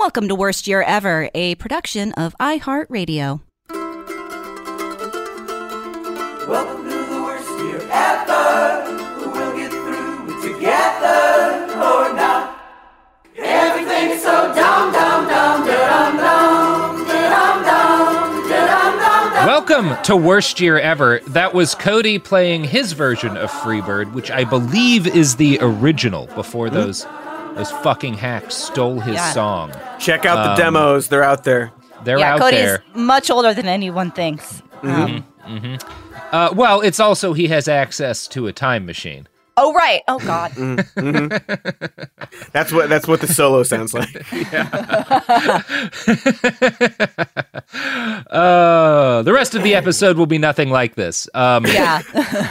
[0.00, 3.42] Welcome to Worst Year Ever, a production of iHeartRadio.
[6.48, 9.28] Welcome to the worst year ever.
[9.30, 12.58] We'll get through it together or not.
[13.36, 19.46] Everything's so dumb, dumb, dumb, dum, dum, dum, dum, dum, dum.
[19.46, 21.20] Welcome to Worst Year Ever.
[21.26, 26.68] That was Cody playing his version of Freebird, which I believe is the original before
[26.68, 26.74] hmm?
[26.74, 27.06] those
[27.54, 29.32] those fucking hacks stole his Yeah.
[29.32, 29.72] song.
[29.98, 31.72] Check out the Um, demos; they're out there.
[32.04, 32.82] They're yeah, out Cody's there.
[32.94, 34.62] much older than anyone thinks.
[34.82, 35.24] Um,
[36.32, 39.26] Uh, well, it's also he has access to a time machine.
[39.56, 40.00] oh, right.
[40.08, 40.52] Oh, God.
[42.52, 44.24] That's what that's what the solo sounds like.
[48.30, 51.28] Uh, the rest of the episode will be nothing like this.
[51.34, 52.02] Um, yeah.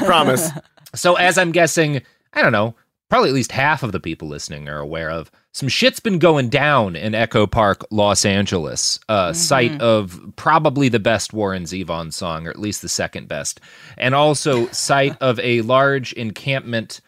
[0.06, 0.50] Promise.
[0.96, 2.02] So, as I'm guessing,
[2.34, 2.74] I don't know,
[3.10, 6.50] probably at least half of the people listening are aware of, some shit's been going
[6.50, 12.46] down in Echo Park, Los Angeles, uh, site of probably the best Warren Zevon song,
[12.46, 13.60] or at least the second best,
[13.98, 17.02] and also site of a large encampment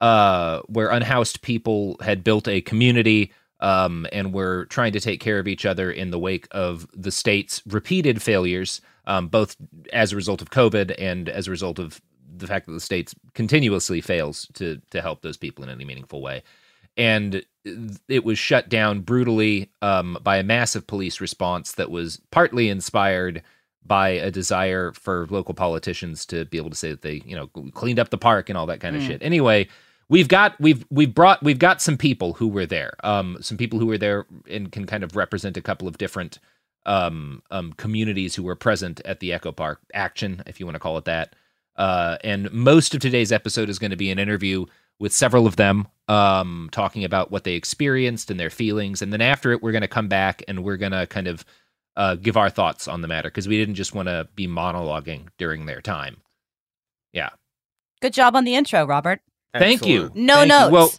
[0.00, 3.32] uh, where unhoused people had built a community.
[3.60, 7.10] Um, and were trying to take care of each other in the wake of the
[7.10, 9.56] state's repeated failures, um, both
[9.92, 12.00] as a result of COVID and as a result of
[12.38, 16.20] the fact that the state continuously fails to to help those people in any meaningful
[16.22, 16.42] way,
[16.96, 17.44] and
[18.08, 23.42] it was shut down brutally um, by a massive police response that was partly inspired
[23.84, 27.46] by a desire for local politicians to be able to say that they you know
[27.72, 29.22] cleaned up the park and all that kind of shit.
[29.22, 29.68] Anyway,
[30.08, 33.78] we've got we've we've brought we've got some people who were there, um, some people
[33.78, 36.38] who were there and can kind of represent a couple of different
[36.86, 40.80] um, um, communities who were present at the Echo Park action, if you want to
[40.80, 41.34] call it that.
[41.78, 44.66] Uh, and most of today's episode is going to be an interview
[45.00, 49.00] with several of them, um, talking about what they experienced and their feelings.
[49.00, 51.44] And then after it, we're going to come back and we're going to kind of
[51.96, 55.28] uh, give our thoughts on the matter because we didn't just want to be monologuing
[55.38, 56.16] during their time.
[57.12, 57.30] Yeah.
[58.02, 59.20] Good job on the intro, Robert.
[59.56, 60.06] Thank you.
[60.06, 60.16] Excellent.
[60.16, 60.70] No Thank you.
[60.72, 60.92] Well,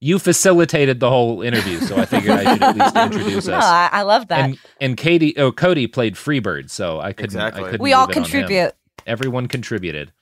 [0.00, 3.64] you facilitated the whole interview, so I figured I should at least introduce No, us.
[3.64, 4.40] I, I love that.
[4.40, 7.24] and and Katie, oh Cody played Freebird, so I couldn't.
[7.36, 7.62] Exactly.
[7.62, 8.30] I couldn't we all leave it on him.
[8.30, 8.72] contribute.
[9.06, 10.12] Everyone contributed.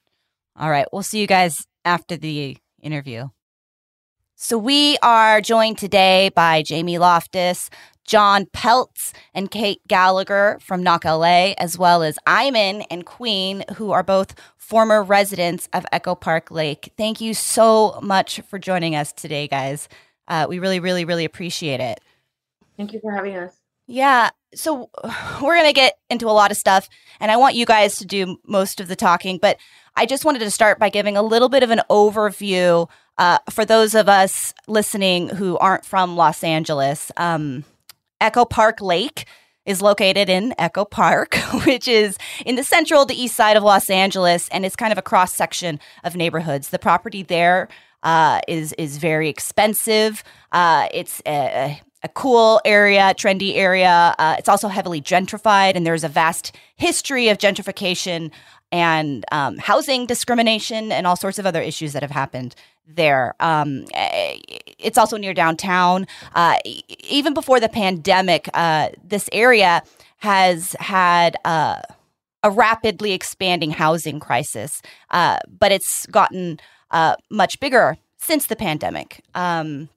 [0.56, 0.86] All right.
[0.92, 3.28] We'll see you guys after the interview.
[4.34, 7.70] So we are joined today by Jamie Loftus,
[8.04, 13.92] John Peltz, and Kate Gallagher from Knock LA, as well as Iman and Queen, who
[13.92, 16.92] are both former residents of Echo Park Lake.
[16.96, 19.88] Thank you so much for joining us today, guys.
[20.26, 22.00] Uh, we really, really, really appreciate it.
[22.76, 23.54] Thank you for having us.
[23.86, 24.30] Yeah.
[24.54, 24.90] So
[25.42, 26.88] we're going to get into a lot of stuff,
[27.20, 29.58] and I want you guys to do most of the talking, but
[29.96, 32.88] I just wanted to start by giving a little bit of an overview
[33.18, 37.12] uh, for those of us listening who aren't from Los Angeles.
[37.16, 37.64] Um,
[38.20, 39.26] Echo Park Lake
[39.66, 41.34] is located in Echo Park,
[41.66, 44.98] which is in the central to east side of Los Angeles, and it's kind of
[44.98, 46.70] a cross section of neighborhoods.
[46.70, 47.68] The property there
[48.02, 50.24] uh, is is very expensive.
[50.50, 54.14] Uh, it's a, a cool area, trendy area.
[54.18, 58.30] Uh, it's also heavily gentrified, and there's a vast history of gentrification
[58.72, 62.54] and um, housing discrimination and all sorts of other issues that have happened
[62.86, 63.34] there.
[63.38, 64.38] Um, eh,
[64.78, 66.06] it's also near downtown.
[66.34, 66.56] Uh,
[67.08, 69.82] even before the pandemic, uh, this area
[70.18, 71.80] has had uh,
[72.42, 76.58] a rapidly expanding housing crisis, uh, but it's gotten
[76.90, 79.22] uh, much bigger since the pandemic.
[79.34, 79.88] Um,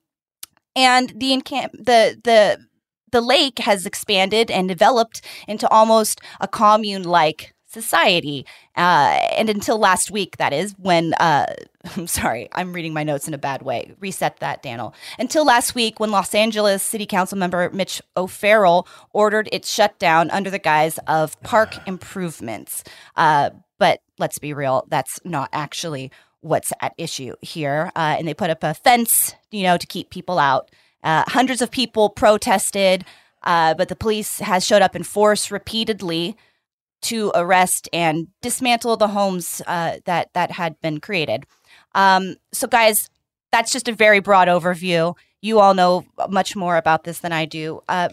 [0.76, 2.64] and the encamp the the
[3.12, 8.46] the lake has expanded and developed into almost a commune like society.
[8.76, 11.46] Uh, and until last week, that is, when, uh,
[11.96, 13.94] I'm sorry, I'm reading my notes in a bad way.
[14.00, 14.94] Reset that, Daniel.
[15.18, 20.50] Until last week, when Los Angeles City Council member Mitch O'Farrell ordered its shutdown under
[20.50, 22.82] the guise of park improvements.
[23.14, 26.10] Uh, but let's be real, that's not actually
[26.46, 27.90] what's at issue here.
[27.96, 30.70] Uh, and they put up a fence, you know, to keep people out.
[31.02, 33.04] Uh, hundreds of people protested,
[33.42, 36.36] uh, but the police has showed up in force repeatedly
[37.02, 41.44] to arrest and dismantle the homes uh, that that had been created.
[41.94, 43.10] Um, so, guys,
[43.52, 45.14] that's just a very broad overview.
[45.42, 47.82] You all know much more about this than I do.
[47.88, 48.08] Uh,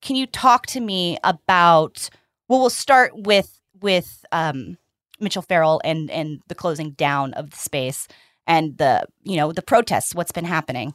[0.00, 2.08] can you talk to me about?
[2.48, 4.78] Well, we'll start with with um,
[5.20, 8.08] Mitch O'Farrell and and the closing down of the space
[8.46, 10.14] and the you know the protests.
[10.14, 10.94] What's been happening?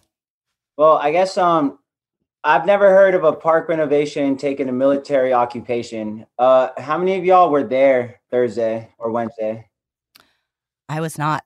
[0.78, 1.80] Well, I guess um
[2.44, 6.26] I've never heard of a park renovation taking a military occupation.
[6.38, 9.70] Uh, how many of y'all were there Thursday or Wednesday?
[10.90, 11.46] I was not.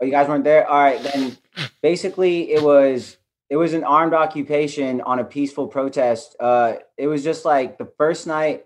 [0.00, 0.68] Oh, you guys weren't there.
[0.68, 1.38] All right, then.
[1.82, 3.16] Basically, it was
[3.48, 6.36] it was an armed occupation on a peaceful protest.
[6.38, 8.64] Uh, it was just like the first night,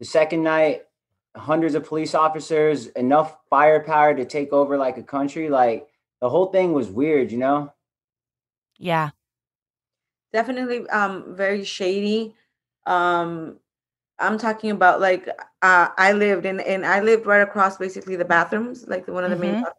[0.00, 0.82] the second night,
[1.36, 5.48] hundreds of police officers, enough firepower to take over like a country.
[5.48, 5.88] Like
[6.20, 7.72] the whole thing was weird, you know.
[8.78, 9.10] Yeah,
[10.32, 12.34] definitely um very shady
[12.86, 13.58] um
[14.18, 15.28] i'm talking about like
[15.62, 19.24] uh i lived in and i lived right across basically the bathrooms like the one
[19.24, 19.62] of the main Mhm.
[19.62, 19.76] bathrooms.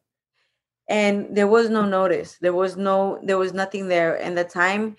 [0.90, 4.96] and there was no notice there was no there was nothing there and the time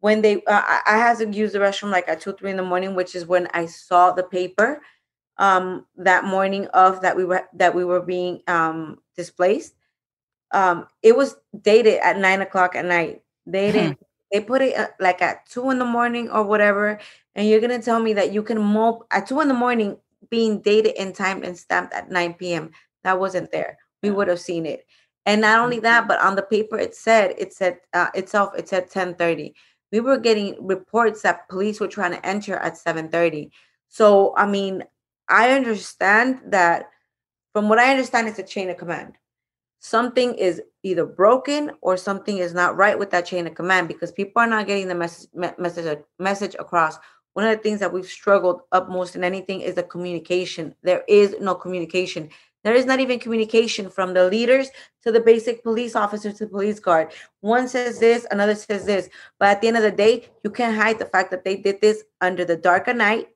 [0.00, 2.56] when they uh, I, I had to use the restroom like at two three in
[2.56, 4.82] the morning which is when i saw the paper
[5.38, 9.74] um that morning of that we were that we were being um displaced.
[10.52, 13.22] Um it was dated at nine o'clock at night.
[13.46, 13.98] They didn't
[14.32, 16.98] they put it uh, like at two in the morning or whatever
[17.34, 19.96] and you're gonna tell me that you can mob at two in the morning
[20.30, 22.70] being dated and timed and stamped at 9 p.m
[23.04, 23.78] that wasn't there.
[24.02, 24.86] We would have seen it.
[25.26, 28.68] And not only that but on the paper it said it said uh, itself it
[28.68, 29.54] said 10:30
[29.92, 33.50] we were getting reports that police were trying to enter at 7:30
[33.88, 34.82] so i mean
[35.28, 36.90] i understand that
[37.52, 39.14] from what i understand it's a chain of command.
[39.84, 44.10] Something is either broken or something is not right with that chain of command because
[44.10, 45.28] people are not getting the message
[45.58, 46.98] message message across.
[47.34, 50.74] One of the things that we've struggled up most in anything is the communication.
[50.82, 52.30] There is no communication.
[52.62, 54.70] There is not even communication from the leaders
[55.02, 57.12] to the basic police officer to the police guard.
[57.42, 59.10] One says this another says this.
[59.38, 61.82] But at the end of the day you can't hide the fact that they did
[61.82, 63.28] this under the dark of night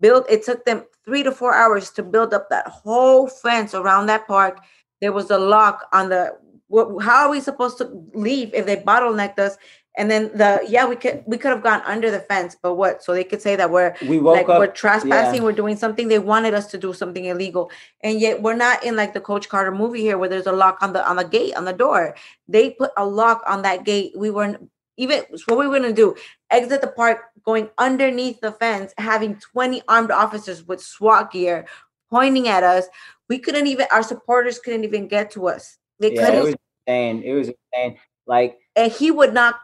[0.00, 4.06] build it took them three to four hours to build up that whole fence around
[4.06, 4.60] that park.
[5.00, 6.36] There was a lock on the
[6.68, 9.56] what, how are we supposed to leave if they bottlenecked us?
[9.98, 13.02] And then the yeah we could we could have gone under the fence but what?
[13.02, 14.58] So they could say that we're We woke like up.
[14.58, 15.42] we're trespassing yeah.
[15.42, 16.08] we're doing something.
[16.08, 17.70] They wanted us to do something illegal.
[18.02, 20.78] And yet we're not in like the coach carter movie here where there's a lock
[20.82, 22.14] on the on the gate on the door.
[22.46, 24.12] They put a lock on that gate.
[24.14, 26.14] We weren't even so what we were going to do
[26.50, 31.66] exit the park going underneath the fence having 20 armed officers with swat gear
[32.10, 32.86] pointing at us
[33.28, 36.56] we couldn't even our supporters couldn't even get to us they yeah, couldn't it was
[36.86, 37.22] insane.
[37.22, 37.98] It was insane.
[38.26, 39.60] Like and he would not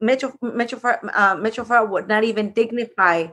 [0.00, 3.28] Mitchell Mitchell uh, Mitch O'Farrell would not even dignify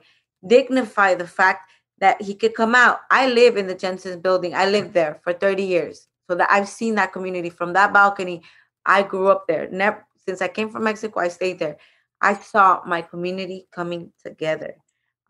[0.45, 1.69] dignify the fact
[1.99, 3.01] that he could come out.
[3.11, 4.55] I live in the Jensen's building.
[4.55, 6.07] I lived there for 30 years.
[6.29, 8.41] So that I've seen that community from that balcony.
[8.85, 9.69] I grew up there.
[9.69, 11.77] Never since I came from Mexico, I stayed there.
[12.21, 14.75] I saw my community coming together.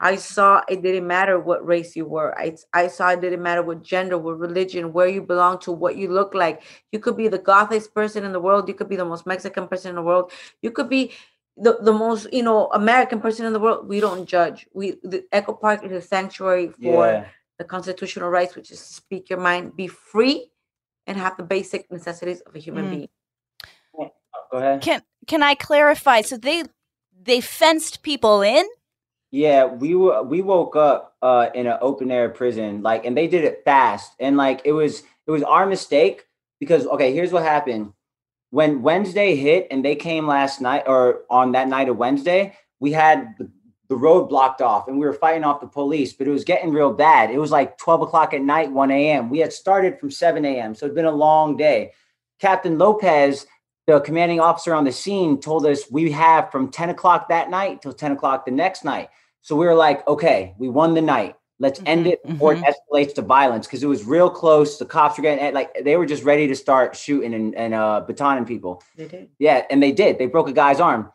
[0.04, 2.38] I saw it didn't matter what race you were.
[2.38, 5.96] I, I saw it didn't matter what gender, what religion, where you belong to, what
[5.96, 6.64] you look like.
[6.92, 8.68] You could be the gothic person in the world.
[8.68, 10.32] You could be the most Mexican person in the world.
[10.64, 11.12] You could be
[11.56, 13.88] the, the most, you know, American person in the world.
[13.88, 14.68] We don't judge.
[14.74, 17.26] We the Echo Park is a sanctuary for yeah,
[17.60, 20.50] the constitutional rights, which is to speak your mind, be free,
[21.06, 22.92] and have the basic necessities of a human Mm.
[22.92, 23.10] being.
[24.52, 24.82] Go ahead.
[24.82, 26.22] Can can I clarify?
[26.22, 26.64] So they
[27.24, 28.66] they fenced people in.
[29.32, 33.28] Yeah, we were we woke up uh in an open air prison, like, and they
[33.28, 36.28] did it fast, and like it was it was our mistake
[36.60, 37.94] because okay, here's what happened.
[38.50, 42.92] When Wednesday hit and they came last night or on that night of Wednesday, we
[42.92, 43.50] had the,
[43.88, 46.72] the road blocked off and we were fighting off the police, but it was getting
[46.72, 47.32] real bad.
[47.32, 49.30] It was like 12 o'clock at night, 1 a.m.
[49.30, 50.76] We had started from 7 a.m.
[50.76, 51.94] So it'd been a long day.
[52.40, 53.46] Captain Lopez,
[53.88, 57.82] the commanding officer on the scene, told us we have from 10 o'clock that night
[57.82, 59.10] till 10 o'clock the next night.
[59.42, 61.36] So we were like, okay, we won the night.
[61.60, 62.64] Let's end it before mhm.
[62.68, 64.80] it escalates to violence because it was real close.
[64.80, 68.04] The cops were getting like they were just ready to start shooting and, and uh
[68.08, 68.82] batoning people.
[68.96, 69.30] They did.
[69.38, 70.18] Yeah, and they did.
[70.18, 71.12] They broke a guy's arm.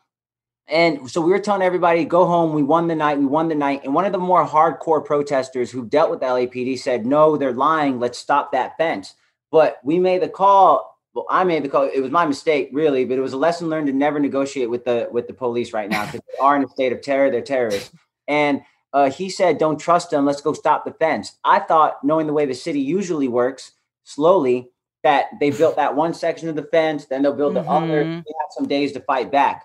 [0.69, 2.53] And so we were telling everybody, go home.
[2.53, 3.19] We won the night.
[3.19, 3.83] We won the night.
[3.85, 7.53] And one of the more hardcore protesters who dealt with the LAPD said, no, they're
[7.53, 8.01] lying.
[8.01, 9.15] Let's stop that fence.
[9.53, 10.96] But we made the call.
[11.17, 11.89] Well, I made the call.
[11.91, 14.85] It was my mistake, really, but it was a lesson learned to never negotiate with
[14.85, 17.31] the with the police right now because they are in a state of terror.
[17.31, 17.91] They're terrorists.
[18.29, 18.61] And
[18.93, 20.27] uh, he said, don't trust them.
[20.27, 21.39] Let's go stop the fence.
[21.43, 23.73] I thought, knowing the way the city usually works,
[24.05, 24.69] slowly,
[25.05, 28.05] that they built that one section of the fence, then they'll build the other.
[28.05, 28.17] They Mhm.
[28.17, 29.65] have some days to fight back.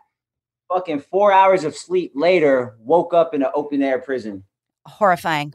[0.70, 4.46] Fucking four hours of sleep later, woke up in an open air prison.
[4.86, 5.54] Horrifying.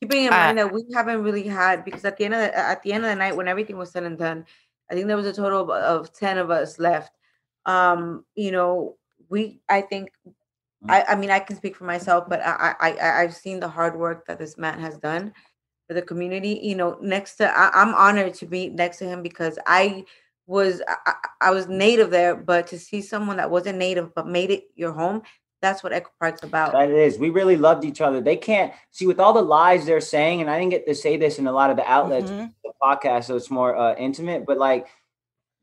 [0.00, 2.58] Keeping in Uh, mind that we haven't really had because at the end of the,
[2.58, 4.44] at the end of the night, when everything was said and done,
[4.90, 7.12] I think there was a total of, of ten of us left.
[7.66, 8.96] Um, you know,
[9.28, 10.10] we I think
[10.88, 13.68] I, I mean I can speak for myself, but I, I I I've seen the
[13.68, 15.32] hard work that this man has done
[15.86, 16.60] for the community.
[16.62, 20.04] You know, next to I, I'm honored to be next to him because I
[20.46, 24.50] was I I was native there, but to see someone that wasn't native but made
[24.50, 25.22] it your home,
[25.60, 26.72] that's what Echo Park's about.
[26.72, 27.18] That it is.
[27.18, 28.20] We really loved each other.
[28.20, 31.16] They can't see with all the lies they're saying, and I didn't get to say
[31.16, 32.52] this in a lot of the outlets, Mhm.
[32.64, 34.46] the podcast, so it's more uh, intimate.
[34.46, 34.86] But like,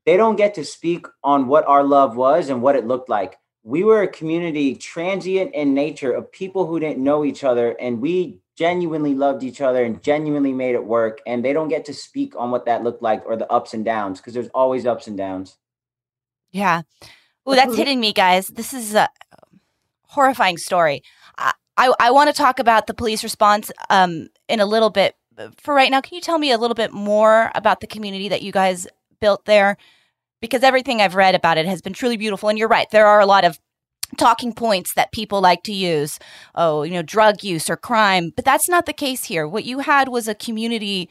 [0.05, 3.37] they don't get to speak on what our love was and what it looked like.
[3.63, 7.99] We were a community transient in nature of people who didn't know each other, and
[8.01, 11.21] we genuinely loved each other and genuinely made it work.
[11.25, 13.83] And they don't get to speak on what that looked like or the ups and
[13.83, 15.57] downs because there's always ups and downs.
[16.51, 16.83] Yeah.
[17.45, 18.47] Oh, that's hitting me, guys.
[18.47, 19.09] This is a
[20.15, 21.03] horrifying story.
[21.38, 25.15] I I, I want to talk about the police response um in a little bit.
[25.57, 28.41] For right now, can you tell me a little bit more about the community that
[28.41, 28.88] you guys
[29.19, 29.77] built there?
[30.39, 32.48] Because everything I've read about it has been truly beautiful.
[32.50, 33.60] And you're right, there are a lot of
[34.17, 36.19] talking points that people like to use.
[36.53, 39.48] Oh, you know, drug use or crime, but that's not the case here.
[39.48, 41.10] What you had was a community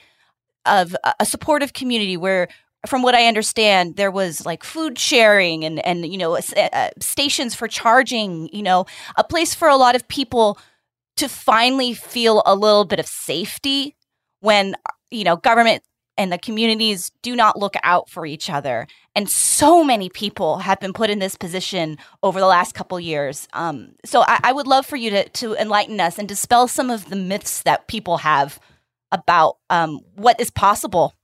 [0.66, 2.49] of a supportive community where
[2.86, 7.54] from what I understand, there was like food sharing and and you know uh, stations
[7.54, 8.48] for charging.
[8.52, 8.86] You know,
[9.16, 10.58] a place for a lot of people
[11.16, 13.96] to finally feel a little bit of safety
[14.40, 14.74] when
[15.10, 15.82] you know government
[16.16, 18.86] and the communities do not look out for each other.
[19.16, 23.48] And so many people have been put in this position over the last couple years.
[23.52, 26.90] Um, so I, I would love for you to to enlighten us and dispel some
[26.90, 28.60] of the myths that people have
[29.10, 31.14] about um, what is possible.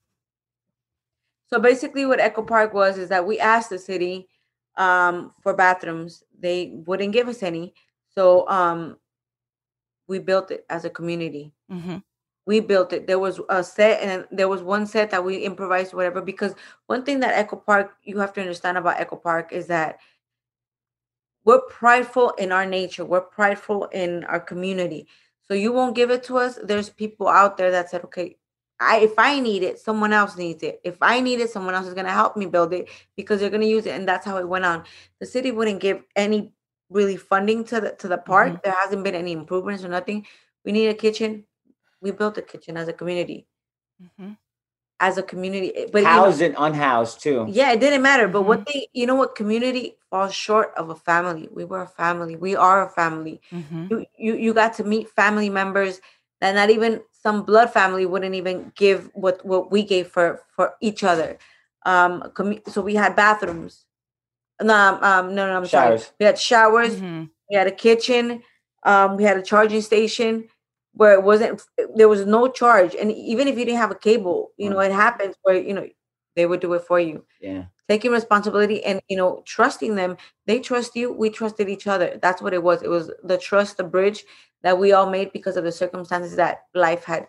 [1.52, 4.28] So basically, what Echo Park was is that we asked the city
[4.76, 6.23] um, for bathrooms.
[6.38, 7.75] They wouldn't give us any,
[8.09, 8.97] so um,
[10.07, 11.52] we built it as a community.
[11.71, 11.99] Mm-hmm.
[12.47, 13.07] We built it.
[13.07, 16.23] There was a set, and there was one set that we improvised, whatever.
[16.23, 16.54] Because
[16.87, 19.99] one thing that Echo Park you have to understand about Echo Park is that
[21.45, 23.04] we're prideful in our nature.
[23.04, 25.07] We're prideful in our community.
[25.42, 26.59] So you won't give it to us.
[26.62, 28.37] There's people out there that said, okay,
[28.80, 30.80] I if I need it, someone else needs it.
[30.84, 33.66] If I need it, someone else is gonna help me build it because they're gonna
[33.66, 33.90] use it.
[33.94, 34.84] And that's how it went on.
[35.20, 36.52] The city wouldn't give any
[36.88, 38.62] really funding to the to the park.
[38.64, 40.26] There hasn't been any improvements or nothing.
[40.64, 41.44] We need a kitchen.
[42.00, 43.46] We built a kitchen as a community.
[44.02, 44.32] Mm-hmm.
[44.99, 45.75] As a community.
[45.76, 47.46] eh, But you know- Housed and unhoused too.
[47.49, 48.28] yeah, it didn't matter.
[48.28, 51.49] But what they, you know, what community falls short of a family.
[51.52, 52.37] We were a family.
[52.37, 53.40] We are a family.
[53.52, 53.87] Mm-hmm.
[53.90, 56.00] You, you, you got to meet family members
[56.40, 60.74] that not even some blood family wouldn't even give what what we gave for for
[60.80, 61.38] each other.
[61.86, 63.84] Um, commu- so we had bathrooms.
[64.62, 66.02] No, um, um, no, no, I'm Showers.
[66.02, 66.14] sorry.
[66.20, 66.96] We had showers.
[66.96, 67.24] Mm-hmm.
[67.50, 68.42] We had a kitchen.
[68.84, 70.48] Um, we had a charging station
[70.92, 71.62] where it wasn't.
[71.96, 74.92] There was no charge, and even if you didn't have a cable, you know, it
[74.92, 75.86] happens where you know
[76.36, 77.64] they would do it for you Yeah.
[77.90, 80.16] Taking responsibility and you know trusting them.
[80.47, 82.18] They trust you we trusted each other.
[82.23, 82.82] That's what it was.
[82.82, 84.25] It was the trust the bridge
[84.62, 87.26] that we all made because of the circumstances that life had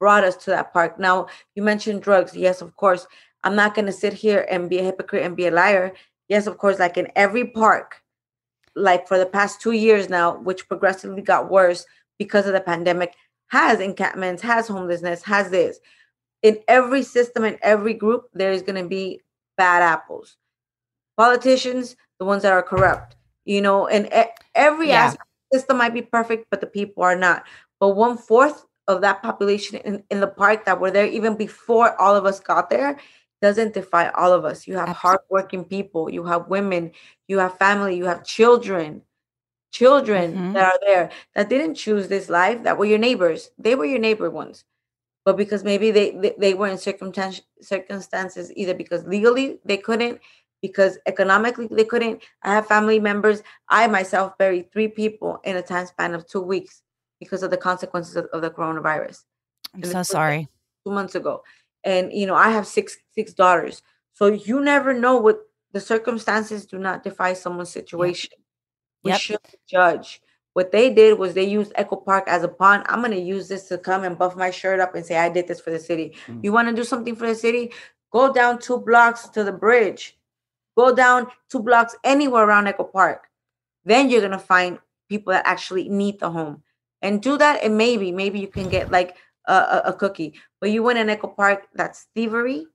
[0.00, 0.98] brought us to that park.
[0.98, 2.34] Now you mentioned drugs.
[2.34, 3.06] Yes of course.
[3.44, 5.92] I'm not going to sit here and be a hypocrite and be a liar.
[6.28, 7.96] Yes of course like in every park
[8.74, 11.84] like for the past two years now which progressively got worse
[12.18, 13.14] because of the pandemic
[13.48, 15.80] has encampments has homelessness has this.
[16.42, 19.20] In every system in every group there's going to be
[19.58, 20.38] bad apples
[21.16, 24.08] politicians the ones that are corrupt you know and
[24.54, 25.04] every Yeah.
[25.04, 27.44] aspect system might be perfect, but the people are not.
[27.80, 31.98] But one fourth of that population in, in the park that were there even before
[32.00, 32.98] all of us got there
[33.40, 34.66] doesn't defy all of us.
[34.66, 36.92] You have hardworking people, you have women,
[37.28, 39.02] you have family, you have children,
[39.72, 40.52] children Mhm.
[40.54, 43.50] that are there that didn't choose this life, that were your neighbors.
[43.58, 44.64] They were your neighbor ones.
[45.28, 50.22] But because maybe they, they, they were in circumstances circumstances either because legally they couldn't,
[50.62, 52.22] because economically they couldn't.
[52.42, 53.42] I have family members.
[53.68, 56.80] I myself buried three people in a time span of two weeks
[57.20, 59.24] because of the consequences of, of the coronavirus.
[59.74, 60.48] I'm And so sorry.
[60.86, 61.42] Two months ago,
[61.84, 63.82] and you know I have six six daughters,
[64.14, 65.40] so you never know what
[65.72, 68.30] the circumstances do not defy someone's situation.
[69.04, 69.20] We Yep.
[69.20, 70.22] should judge.
[70.54, 72.84] What they did was they used Echo Park as a pond.
[72.88, 75.46] I'm gonna use this to come and buff my shirt up and say I did
[75.46, 76.14] this for the city.
[76.26, 76.42] Mm.
[76.42, 77.72] You want to do something for the city?
[78.10, 80.18] Go down two blocks to the bridge.
[80.76, 83.28] Go down two blocks anywhere around Echo Park.
[83.84, 84.78] Then you're gonna find
[85.08, 86.62] people that actually need the home.
[87.00, 90.34] And do that, and maybe, maybe you can get like a, a, a cookie.
[90.60, 92.66] But you went in Echo Park, that's thievery,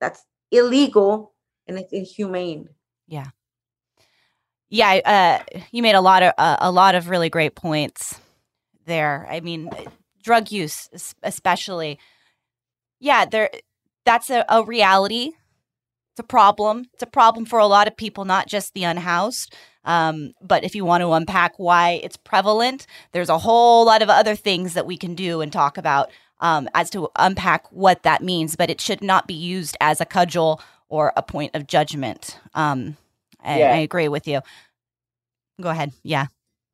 [0.00, 1.32] that's illegal,
[1.68, 2.68] and it's inhumane.
[3.06, 3.28] Yeah.
[4.70, 8.20] Yeah, uh, you made a lot of uh, a lot of really great points
[8.86, 9.26] there.
[9.28, 9.68] I mean,
[10.22, 10.88] drug use,
[11.22, 11.98] especially.
[13.00, 13.50] Yeah, there.
[14.06, 15.32] That's a, a reality.
[16.12, 16.86] It's a problem.
[16.94, 19.54] It's a problem for a lot of people, not just the unhoused.
[19.84, 24.10] Um, but if you want to unpack why it's prevalent, there's a whole lot of
[24.10, 26.10] other things that we can do and talk about
[26.40, 28.56] um, as to unpack what that means.
[28.56, 32.38] But it should not be used as a cudgel or a point of judgment.
[32.54, 32.96] Um,
[33.42, 33.72] I, Yeah.
[33.72, 34.40] I agree with you.
[35.60, 35.92] Go ahead.
[36.02, 36.26] Yeah.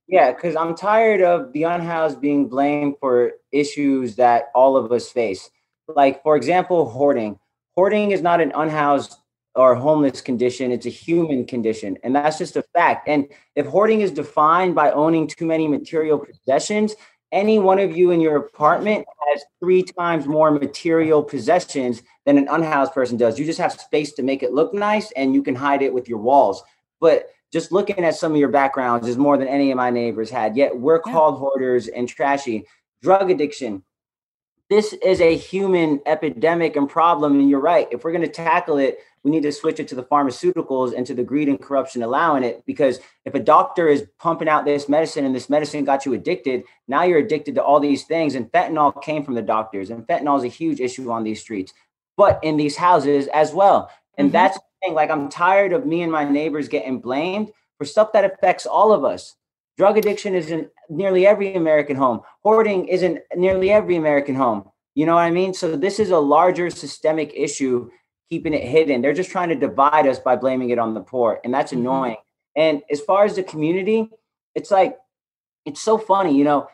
[0.08, 5.10] Yeah, because I'm tired of the unhoused being blamed for issues that all of us
[5.10, 5.50] face.
[5.88, 7.38] Like, for example, hoarding.
[7.74, 9.16] Hoarding is not an unhoused
[9.56, 11.96] or homeless condition, it's a human condition.
[12.04, 13.08] And that's just a fact.
[13.08, 16.94] And if hoarding is defined by owning too many material possessions,
[17.32, 22.48] any one of you in your apartment has three times more material possessions than an
[22.48, 23.38] unhoused person does.
[23.38, 26.08] You just have space to make it look nice and you can hide it with
[26.08, 26.62] your walls.
[27.00, 30.30] But just looking at some of your backgrounds is more than any of my neighbors
[30.30, 30.56] had.
[30.56, 32.66] Yet we're called hoarders and trashy.
[33.02, 33.82] Drug addiction.
[34.68, 37.38] This is a human epidemic and problem.
[37.38, 37.86] And you're right.
[37.92, 41.06] If we're going to tackle it, we need to switch it to the pharmaceuticals and
[41.06, 42.64] to the greed and corruption allowing it.
[42.66, 46.64] Because if a doctor is pumping out this medicine and this medicine got you addicted,
[46.88, 48.34] now you're addicted to all these things.
[48.34, 49.90] And fentanyl came from the doctors.
[49.90, 51.72] And fentanyl is a huge issue on these streets,
[52.16, 53.90] but in these houses as well.
[54.18, 54.32] And Mhm.
[54.32, 54.94] that's the thing.
[54.94, 58.92] Like, I'm tired of me and my neighbors getting blamed for stuff that affects all
[58.92, 59.36] of us.
[59.76, 62.20] Drug addiction is in nearly every American home.
[62.42, 64.70] Hoarding is in nearly every American home.
[64.94, 65.52] You know what I mean?
[65.52, 67.90] So this is a larger systemic issue,
[68.30, 69.02] keeping it hidden.
[69.02, 71.78] They're just trying to divide us by blaming it on the poor, and that's Mhm.
[71.80, 72.16] annoying.
[72.56, 74.10] And as far as the community,
[74.54, 74.98] it's like
[75.66, 76.68] it's so funny, you know.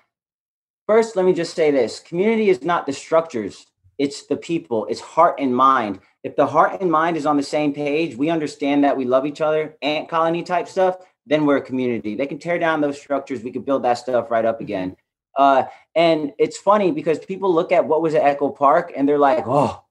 [0.87, 3.67] First, let me just say this: community is not the structures;
[3.99, 4.87] it's the people.
[4.87, 5.99] It's heart and mind.
[6.23, 9.27] If the heart and mind is on the same page, we understand that we love
[9.27, 10.99] each other, ant colony type stuff.
[11.27, 12.15] Then we're a community.
[12.15, 13.43] They can tear down those structures.
[13.43, 14.97] We can build that stuff right up again.
[15.37, 19.19] Uh, and it's funny because people look at what was at Echo Park and they're
[19.19, 19.83] like, "Oh,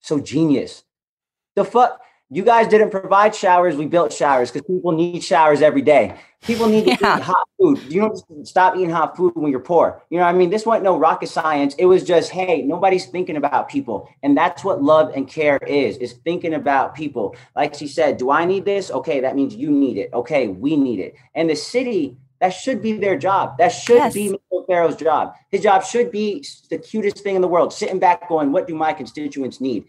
[0.00, 0.84] so genius."
[1.56, 2.00] The fuck.
[2.30, 3.74] You guys didn't provide showers.
[3.76, 6.14] We built showers because people need showers every day.
[6.42, 7.16] People need to Yeah.
[7.16, 7.80] eat hot food.
[7.88, 10.02] You don't stop eating hot food when you're poor.
[10.10, 10.50] You know what I mean?
[10.50, 11.74] This wasn't no rocket science.
[11.78, 14.08] It was just, hey, nobody's thinking about people.
[14.22, 17.34] And that's what love and care is, is thinking about people.
[17.56, 18.90] Like she said, do I need this?
[18.90, 20.10] Okay, that means you need it.
[20.12, 21.14] Okay, we need it.
[21.34, 23.56] And the city, that should be their job.
[23.58, 24.14] That should Yes.
[24.14, 24.66] be Mr.
[24.66, 25.32] Farrow's job.
[25.50, 28.74] His job should be the cutest thing in the world, sitting back going, what do
[28.74, 29.86] my constituents need?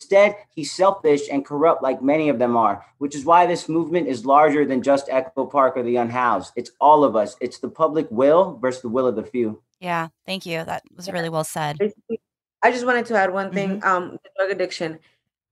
[0.00, 4.06] Instead, he's selfish and corrupt like many of them are, which is why this movement
[4.06, 6.52] is larger than just Echo Park or the unhoused.
[6.54, 7.36] It's all of us.
[7.40, 9.60] It's the public will versus the will of the few.
[9.80, 10.08] Yeah.
[10.24, 10.64] Thank you.
[10.64, 11.78] That was really well said.
[12.62, 13.82] I just wanted to add one thing.
[13.84, 14.98] Um, the drug addiction,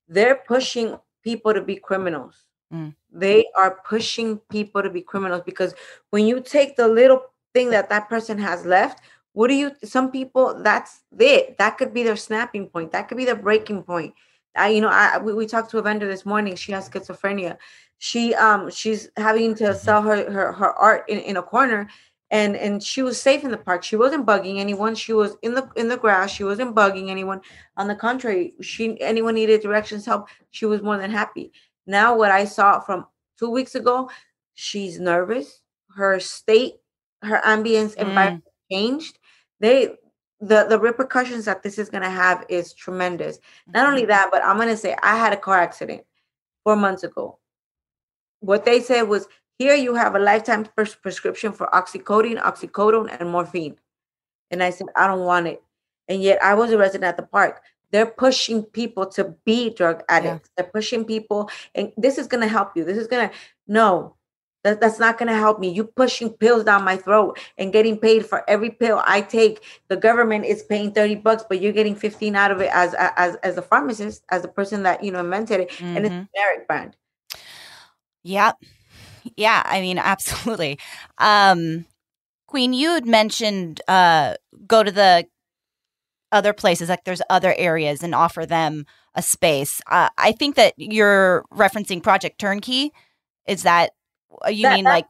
[0.08, 2.44] they're pushing people to be criminals.
[2.72, 2.94] Mm.
[3.12, 5.74] They are pushing people to be criminals because
[6.10, 9.00] when you take the little thing that that person has left,
[9.32, 9.72] what do you?
[9.84, 11.58] Some people, that's it.
[11.58, 12.92] That could be their snapping point.
[12.92, 14.14] That could be their breaking point.
[14.56, 16.56] I, you know, I we, we talked to a vendor this morning.
[16.56, 17.56] She has schizophrenia.
[17.98, 21.88] She um she's having to sell her her, her art in, in a corner
[22.30, 23.84] and and she was safe in the park.
[23.84, 24.94] She wasn't bugging anyone.
[24.94, 26.30] She was in the in the grass.
[26.30, 27.40] She wasn't bugging anyone.
[27.76, 31.52] On the contrary she anyone needed directions help she was more than happy.
[31.86, 33.06] Now what i saw from
[33.38, 34.10] two weeks ago
[34.54, 35.60] she's nervous.
[35.94, 36.74] Her state
[37.22, 38.02] her ambience Mm.
[38.08, 39.18] environment changed.
[39.60, 39.96] They
[40.40, 44.08] the the repercussions that this is going to have is tremendous not only Mhm.
[44.08, 46.02] that but i'm going to say i had a car accident
[46.64, 47.38] four months ago
[48.40, 49.26] what they said was
[49.58, 53.76] Here you have a lifetime pres- prescription for oxycodone, oxycodone, and morphine.
[54.50, 55.62] And I said, I don't want it.
[56.08, 57.62] And yet I was a resident at the park.
[57.90, 60.50] They're pushing people to be drug addicts.
[60.54, 62.84] They're pushing people, and this is gonna help you.
[62.84, 63.30] This is gonna
[63.66, 64.15] no,
[64.66, 65.68] that, that's not gonna help me.
[65.70, 69.62] You pushing pills down my throat and getting paid for every pill I take.
[69.88, 73.36] The government is paying 30 bucks, but you're getting 15 out of it as as
[73.36, 76.28] as a pharmacist, as a person that you know invented it, and it's Mhm.
[76.34, 76.96] generic brand.
[78.22, 78.52] Yeah.
[79.36, 80.78] Yeah, I mean, absolutely.
[81.18, 81.86] Um,
[82.46, 84.34] Queen, you had mentioned uh,
[84.66, 85.26] go to the
[86.32, 89.80] other places, like there's other areas, and offer them a space.
[89.90, 92.92] Uh, I think that you're referencing Project Turnkey.
[93.46, 93.92] Is that
[94.48, 95.06] you That- mean that- like?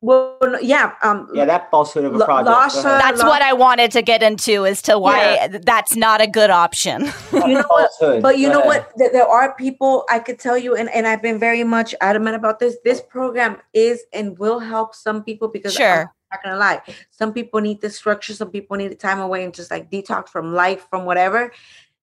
[0.00, 2.46] Well, yeah, um, Yeah, that falsehood of a project.
[2.46, 3.00] Go Lasha- ahead.
[3.02, 7.10] That's what I wanted to get into as to why that's not a good option.
[7.32, 7.90] you know what?
[8.22, 8.92] But you know what?
[8.96, 12.36] There, there are people I could tell you, and, and I've been very much adamant
[12.36, 12.76] about this.
[12.84, 16.12] This program is and will help some people because I'm Sure.
[16.30, 16.80] not gonna lie.
[17.10, 20.28] Some people need the structure, some people need the time away and just like detox
[20.28, 21.50] from life, from whatever.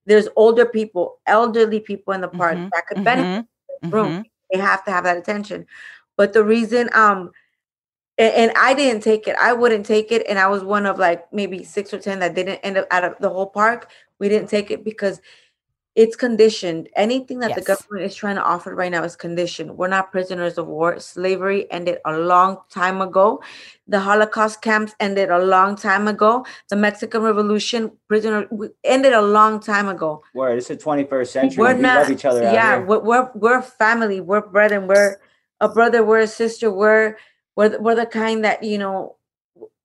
[0.05, 3.47] There's older people, elderly people in the park Mhm, that could benefit mhm,
[3.79, 4.11] from this room.
[4.17, 4.23] mhm.
[4.51, 5.65] They have to have that attention.
[6.17, 7.31] But the reason um
[8.17, 9.35] and, I didn't take it.
[9.41, 10.25] I wouldn't take it.
[10.29, 13.03] And I was one of like maybe six or ten that didn't end up out
[13.03, 13.89] of the whole park.
[14.19, 15.19] We didn't take it because
[15.95, 16.89] it's conditioned.
[16.97, 19.77] Anything that the government is trying to offer right now is conditioned.
[19.77, 20.99] We're not prisoners of war.
[20.99, 23.41] Slavery ended a long time ago.
[23.87, 26.45] The Holocaust camps ended a long time ago.
[26.69, 28.45] The Mexican Revolution prisoner
[28.83, 30.21] ended a long time ago.
[30.33, 31.61] Word, it's the 21st century.
[31.61, 32.01] We're we not.
[32.01, 34.19] love each other out yeah, we're, we're we're family.
[34.19, 34.87] We're brethren.
[34.87, 35.17] We're
[35.61, 36.03] a brother.
[36.03, 36.71] We're a sister.
[36.71, 37.17] We're
[37.55, 39.17] we're the, we're the kind that you know.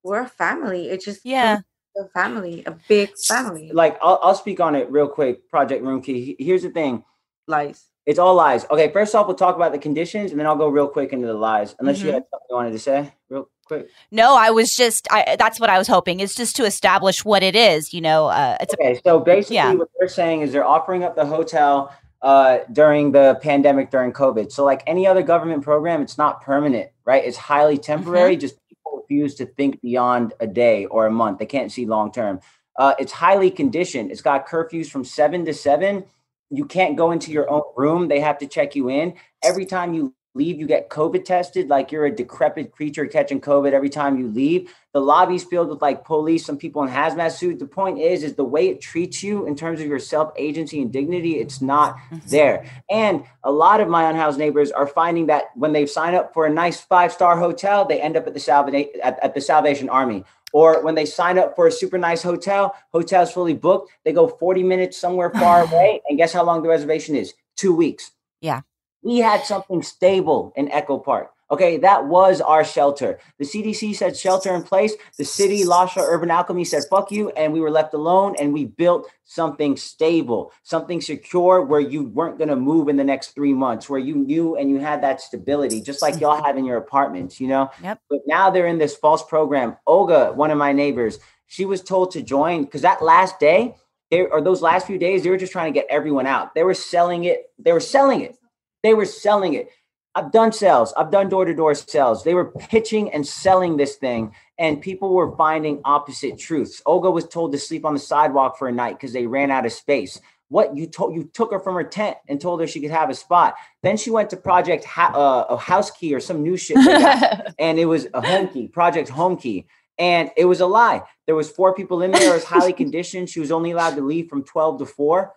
[0.03, 0.89] We're a family.
[0.89, 1.59] It's just Yeah.
[1.95, 3.71] a family, a big family.
[3.71, 5.47] Like, I'll, I'll speak on it real quick.
[5.51, 6.37] Project Room Key.
[6.39, 7.05] Here's the thing.
[7.47, 7.85] Lies.
[8.07, 8.65] It's all lies.
[8.71, 11.27] Okay, first off, we'll talk about the conditions, and then I'll go real quick into
[11.27, 11.77] the lies.
[11.79, 12.15] Unless you Mhm.
[12.15, 13.89] had something you wanted to say, real quick.
[14.11, 15.07] No, I was just.
[15.11, 16.21] I, that's what I was hoping.
[16.21, 17.93] It's just to establish what it is.
[17.93, 19.75] You know, uh, it's a Okay, so basically, Yeah.
[19.75, 24.53] what they're saying is they're offering up the hotel uh, during the pandemic, during COVID.
[24.53, 27.25] So, like any other government program, it's not permanent, right?
[27.25, 28.37] It's highly temporary.
[28.37, 31.39] Just people refuse to think beyond a day or a month.
[31.39, 32.41] They can't see long term.
[32.77, 34.11] Uh, it's highly conditioned.
[34.11, 36.05] It's got curfews from seven to seven.
[36.51, 38.09] You can't go into your own room.
[38.09, 40.59] They have to check you in every time you leave.
[40.59, 44.71] You get COVID tested, like you're a decrepit creature catching COVID every time you leave
[44.93, 47.61] the lobby's filled with like police, some people in hazmat suits.
[47.61, 50.83] The point is, is the way it treats you in terms of your self agency
[50.83, 52.19] and dignity, it's not mm-hmm.
[52.29, 52.69] there.
[52.91, 56.47] And a lot of my unhoused neighbors are finding that when they've signed up for
[56.47, 59.89] a nice five star hotel, they end up at the Salvation at, at the Salvation
[59.89, 60.25] Army.
[60.53, 64.27] Or when they sign up for a super nice hotel, hotel's fully booked, they go
[64.27, 66.03] 40 minutes somewhere far away.
[66.09, 67.35] And guess how long the reservation is?
[67.57, 68.11] Two weeks.
[68.41, 68.63] Yeah.
[69.03, 71.33] We had something stable in Echo Park.
[71.51, 73.19] Okay, that was our shelter.
[73.39, 74.95] The CDC said shelter in place.
[75.19, 78.37] The city, LAHSA Urban Alchemy said fuck you, and we were left alone.
[78.39, 83.05] And we built something stable, something secure where you weren't going to move in the
[83.05, 86.57] next three months, where you knew and you had that stability, just like y'all have
[86.57, 87.69] in your apartments, you know?
[87.83, 88.01] Yep.
[88.09, 89.77] But now they're in this false program.
[89.89, 93.75] Olga, one of my neighbors, she was told to join because that last day,
[94.13, 96.55] they, or those last few days, they were just trying to get everyone out.
[96.55, 97.51] They were selling it.
[97.59, 98.37] They were selling it.
[98.83, 99.71] They were selling it.
[100.15, 100.93] I've done sales.
[100.97, 102.25] I've done door to door sales.
[102.25, 106.83] They were pitching and selling this thing, and people were finding opposite truths.
[106.85, 109.67] Olga was told to sleep on the sidewalk for a night because they ran out
[109.67, 110.21] of space.
[110.49, 113.09] What you told you took her from her tent and told her she could have
[113.09, 113.55] a spot.
[113.85, 117.55] Then she went to Project ha- uh, a House Key or some new shit, got,
[117.61, 119.67] and it was a Home Key, Project Home Key,
[119.97, 121.03] and it was a lie.
[121.27, 122.31] There was four people in there.
[122.31, 123.31] It was highly conditioned.
[123.31, 125.35] She was only allowed to leave from twelve to four.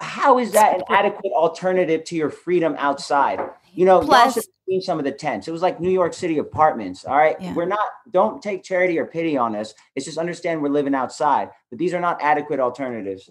[0.00, 3.40] How is that an adequate alternative to your freedom outside?
[3.74, 5.48] You know, y'all Plus- should have seen some of the tents.
[5.48, 7.04] It was like New York City apartments.
[7.04, 7.36] All right.
[7.40, 7.54] Yeah.
[7.54, 9.74] We're not, don't take charity or pity on us.
[9.94, 13.30] It's just understand we're living outside, but these are not adequate alternatives.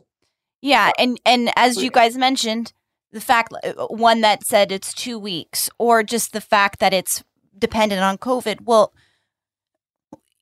[0.62, 2.73] Yeah, and and as you guys mentioned,
[3.12, 7.23] the fact uh, one that said it's 2 weeks or just the fact that it's
[7.58, 8.62] dependent on COVID.
[8.62, 8.91] Well,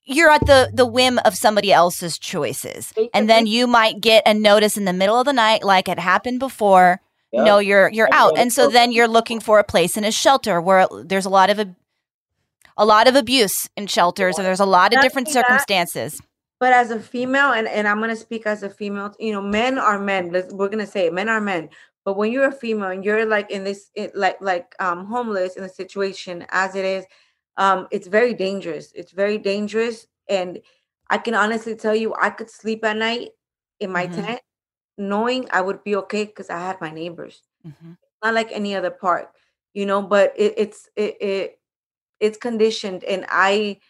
[0.04, 2.92] you're at the the whim of somebody else's choices.
[3.12, 5.98] And then you might get a notice in the middle of the night like it
[5.98, 7.00] happened before.
[7.32, 7.44] Yep.
[7.44, 8.38] No, you're you're That's out.
[8.38, 11.50] And so then you're looking for a place in a shelter where there's a lot
[11.50, 11.74] of ab-
[12.76, 16.20] a lot of abuse in shelters and there's a lot of Not different that, circumstances.
[16.60, 19.78] But as a female, and, and I'm gonna speak as a female, you know, men
[19.78, 20.30] are men.
[20.50, 21.70] We're gonna say it, men are men.
[22.04, 25.56] But when you're a female and you're like in this, it, like like um homeless
[25.56, 27.04] in a situation as it is,
[27.56, 28.92] um, it's very dangerous.
[28.94, 30.60] It's very dangerous, and
[31.10, 33.30] I can honestly tell you, I could sleep at night
[33.80, 34.14] in my Mhm.
[34.14, 34.40] tent,
[34.98, 37.42] knowing I would be okay because I had my neighbors.
[37.66, 37.96] Mhm.
[38.22, 39.34] Not like any other park,
[39.74, 40.02] you know.
[40.02, 41.60] But it, it's it, it
[42.20, 43.80] it's conditioned and I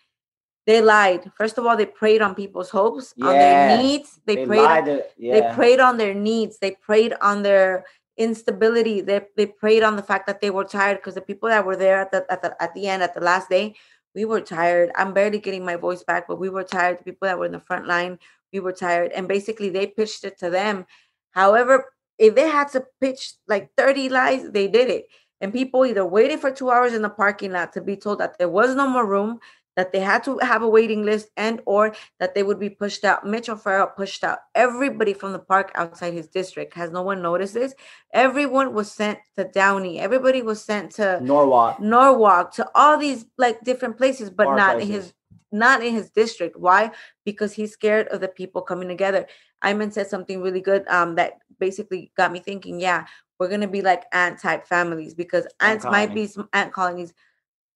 [0.67, 1.31] they lied.
[1.37, 4.19] First of all, they preyed on people's hopes, on their needs.
[4.25, 5.55] They, They preyed on, to- they yeah.
[5.55, 6.59] preyed on their needs.
[6.59, 7.85] They preyed on their
[8.17, 9.01] instability.
[9.01, 11.77] They they preyed on the fact that they were tired because the people that were
[11.77, 13.75] there at the at the at the end at the last day,
[14.15, 14.91] we were tired.
[14.97, 16.99] I'm barely getting my voice back, but we were tired.
[16.99, 18.19] The people that were in the front line,
[18.53, 19.13] we were tired.
[19.13, 20.87] And basically they pitched it to them.
[21.33, 25.07] However, if they had to pitch like 30 lies, they did it.
[25.41, 28.39] And people either waited for two hours in the parking lot to be told that
[28.39, 29.41] there was no more room,
[29.77, 33.05] that they had to have a waiting list, and or that they would be pushed
[33.05, 33.27] out.
[33.27, 36.75] Mitch O'Farrell pushed out everybody from the park outside his district.
[36.75, 37.75] Has no one noticed this?
[38.13, 39.99] Everyone was sent to Downey.
[39.99, 41.81] Everybody was sent to Norwalk.
[41.81, 45.13] Norwalk, to all these like different places, but not in his
[45.55, 46.57] not in his district.
[46.59, 46.91] Why?
[47.25, 49.27] Because he's scared of the people coming together.
[49.63, 52.81] Iman said something really good um, that basically got me thinking.
[52.81, 53.07] Yeah,
[53.39, 57.15] we're gonna be like ant type families because ants might be some ant colonies.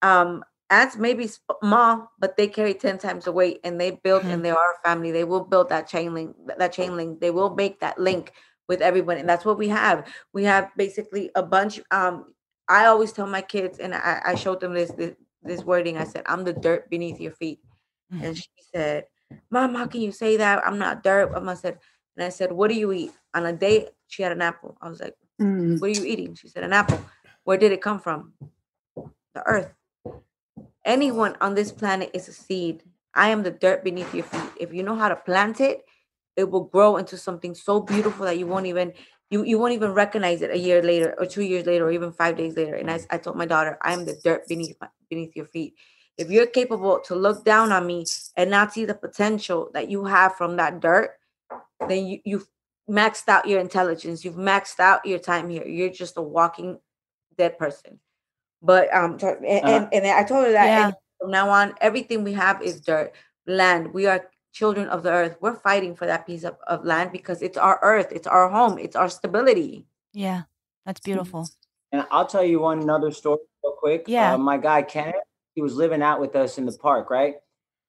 [0.02, 4.24] Um, ants may be small, but they carry ten times the weight, and they build
[4.24, 5.11] and they are a family.
[5.11, 6.37] They will build that chain link.
[6.59, 7.20] That chain link.
[7.20, 8.33] They will make that link
[8.68, 10.07] with everyone, and that's what we have.
[10.33, 11.81] We have basically a bunch.
[11.90, 12.35] Um,
[12.68, 15.96] I always tell my kids, and I, I showed them this, this this wording.
[15.96, 17.61] I said, "I'm the dirt beneath your feet,"
[18.22, 19.04] and she said,
[19.50, 20.66] "Mom, how can you say that?
[20.66, 21.78] I'm not dirt." I said,
[22.16, 24.76] and I said, "What do you eat?" On a date, she had an apple.
[24.83, 25.81] I was like, Mm.
[25.81, 27.00] "What are you eating?" She said, "An apple."
[27.44, 28.35] Where did it come from?
[29.35, 29.72] The earth.
[30.85, 32.83] Anyone on this planet is a seed.
[33.14, 34.51] I am the dirt beneath your feet.
[34.59, 35.85] If you know how to plant it,
[36.37, 38.92] it will grow into something so beautiful that you won't even
[39.31, 42.12] you, you won't even recognize it a year later or two years later or even
[42.12, 42.75] five days later.
[42.75, 44.77] And I, I told my daughter, I am the dirt beneath
[45.11, 45.75] beneath your feet.
[46.16, 50.05] If you're capable to look down on me and not see the potential that you
[50.07, 51.11] have from that dirt,
[51.88, 52.49] then you, you've
[52.88, 54.25] maxed out your intelligence.
[54.25, 55.66] You've maxed out your time here.
[55.66, 56.79] You're just a walking
[57.37, 58.01] dead person.
[58.62, 62.25] But um, so- and, and, and I told her that and from now on, everything
[62.25, 63.12] we have is dirt,
[63.47, 63.92] land.
[63.92, 65.37] We are children of the earth.
[65.40, 68.79] We're fighting for that piece of, of land because it's our earth, it's our home,
[68.79, 69.87] it's our stability.
[70.12, 70.42] Yeah,
[70.87, 71.49] that's beautiful.
[71.92, 74.05] And I'll tell you one another story real quick.
[74.07, 74.35] Yeah.
[74.35, 75.14] Uh, my guy Kenneth,
[75.55, 77.37] he was living out with us in the park, right?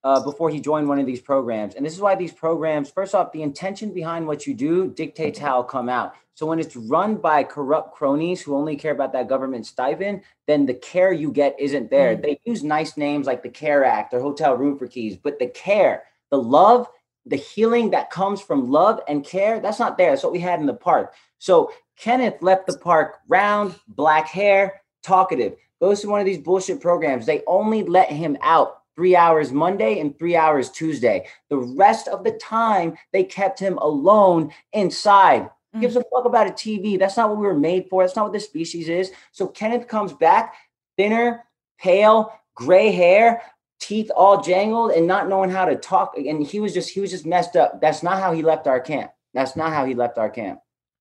[0.01, 1.75] Uh, before he joined one of these programs.
[1.75, 5.37] And this is why these programs, first off, the intention behind what you do dictates
[5.37, 6.13] how it'll come out.
[6.35, 10.65] So when it's run by corrupt cronies who only care about that government stipend, then
[10.65, 12.15] the care you get isn't there.
[12.15, 15.47] They use nice names like the CARE Act or hotel room for keys, but the
[15.47, 16.87] care, the love,
[17.25, 20.11] the healing that comes from love and care, that's not there.
[20.11, 21.13] That's what we had in the park.
[21.39, 26.79] So Kenneth left the park round, black hair, talkative, goes to one of these bullshit
[26.79, 27.25] programs.
[27.25, 31.25] They only let him out three hours Monday and three hours Tuesday.
[31.47, 35.49] The rest of the time, they kept him alone inside.
[35.79, 36.99] Gives a fuck about a TV.
[36.99, 38.03] That's not what we were made for.
[38.03, 39.13] That's not what this species is.
[39.31, 40.53] So Kenneth comes back
[40.97, 41.45] thinner,
[41.79, 43.41] pale, gray hair,
[43.79, 46.17] teeth all jangled, and not knowing how to talk.
[46.17, 47.79] And he was just he was just messed up.
[47.79, 49.11] That's not how he left our camp.
[49.33, 50.59] That's not how he left our camp.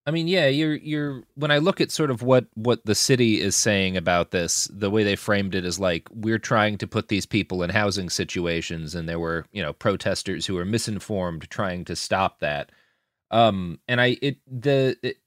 [0.08, 3.42] I mean, yeah, you're you're when I look at sort of what what the city
[3.42, 7.08] is saying about this, the way they framed it is like we're trying to put
[7.08, 11.84] these people in housing situations and there were, you know, protesters who were misinformed trying
[11.84, 12.72] to stop that.
[13.30, 15.18] Um and I it the it,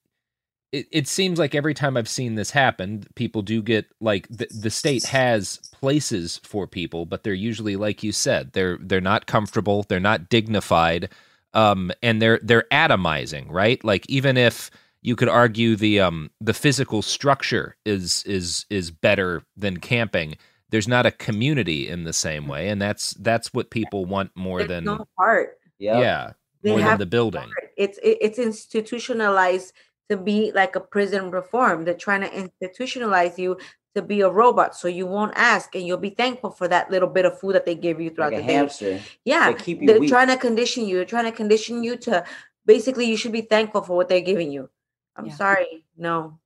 [0.71, 4.47] it, it seems like every time I've seen this happen, people do get like the,
[4.49, 9.27] the state has places for people, but they're usually like you said, they're they're not
[9.27, 11.09] comfortable, they're not dignified,
[11.53, 13.83] um, and they're they're atomizing, right?
[13.83, 19.43] Like even if you could argue the um the physical structure is is is better
[19.57, 20.35] than camping,
[20.69, 24.59] there's not a community in the same way, and that's that's what people want more
[24.59, 25.57] There's than no heart.
[25.79, 26.31] yeah,
[26.63, 27.49] They more than the building.
[27.77, 29.73] It's it's institutionalized
[30.09, 31.85] to be like a prison reform.
[31.85, 33.57] They're trying to institutionalize you
[33.95, 37.09] to be a robot, so you won't ask, and you'll be thankful for that little
[37.09, 38.53] bit of food that they give you throughout Like a the day.
[38.53, 38.99] hamster.
[39.25, 40.09] Yeah, They keep you they're weak.
[40.09, 40.95] trying to condition you.
[40.97, 42.23] They're trying to condition you to
[42.65, 44.69] basically you should be thankful for what they're giving you.
[45.15, 45.35] I'm Yeah.
[45.35, 46.39] sorry, no.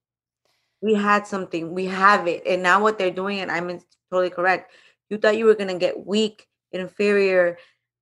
[0.81, 3.79] We had something, we have it, and now what they're doing, and I'm
[4.09, 4.71] totally correct.
[5.09, 7.57] You thought you were gonna get weak, inferior,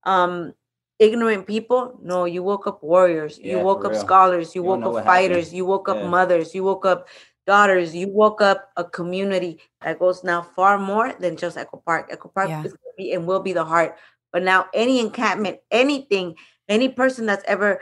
[0.05, 0.53] um,
[0.99, 1.99] ignorant people.
[2.01, 3.37] No, you woke up warriors.
[3.37, 3.99] you woke up real.
[4.01, 4.55] scholars.
[4.55, 5.15] You, You woke up what happened.
[5.33, 5.53] fighters.
[5.53, 6.07] You woke up Yeah.
[6.07, 6.55] mothers.
[6.55, 7.07] You woke up
[7.45, 7.95] daughters.
[7.95, 12.09] You woke up a community that goes now far more than just Echo Park.
[12.11, 12.63] Echo Park Yeah.
[12.63, 13.97] is be and will be the heart.
[14.31, 16.35] But now any encampment, anything,
[16.69, 17.81] any person that's ever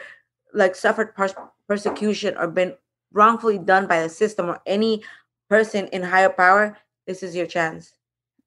[0.54, 1.36] like suffered pers-
[1.68, 2.76] persecution or been
[3.14, 5.04] wrongfully done by the system or any
[5.50, 7.94] person in higher power, this is your chance.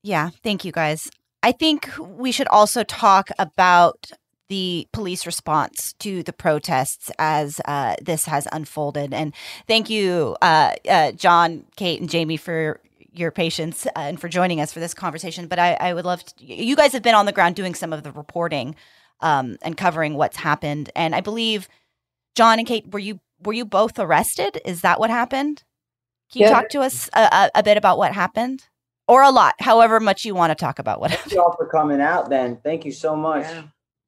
[0.03, 1.11] Yeah, thank you guys.
[1.43, 4.11] I think we should also talk about
[4.49, 9.15] the police response to the protests as uh, this has unfolded.
[9.15, 9.35] And
[9.67, 12.81] thank you, uh, uh, John, Kate, and Jamie, for
[13.13, 15.47] your patience uh, and for joining us for this conversation.
[15.47, 17.93] But I, I would love to, you guys have been on the ground doing some
[17.93, 18.75] of the reporting
[19.21, 20.91] um, and covering what's happened.
[20.97, 21.69] And I believe
[22.35, 24.61] John and Kate, were you were you both arrested?
[24.65, 25.63] Is that what happened?
[26.33, 26.55] Can you Yeah.
[26.55, 28.65] talk to us a, a, a bit about what happened,
[29.07, 31.31] or a lot, however much you want to talk about what happened?
[31.31, 32.31] Thank you all for coming out.
[32.31, 33.47] Then thank you so much.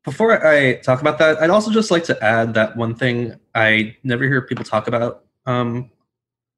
[0.06, 3.96] Before I talk about that, I'd also just like to add that one thing I
[4.04, 5.90] never hear people talk about um,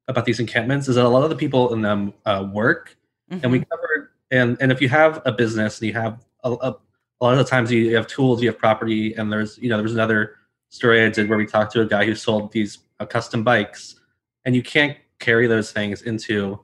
[0.07, 2.95] about these encampments is that a lot of the people in them uh, work,
[3.31, 6.77] and we covered and and if you have a business and you have a, a,
[7.21, 9.77] a lot of the times you have tools, you have property, and there's you know
[9.77, 10.35] there's another
[10.69, 13.99] story I did where we talked to a guy who sold these uh, custom bikes,
[14.45, 16.59] and you can't carry those things into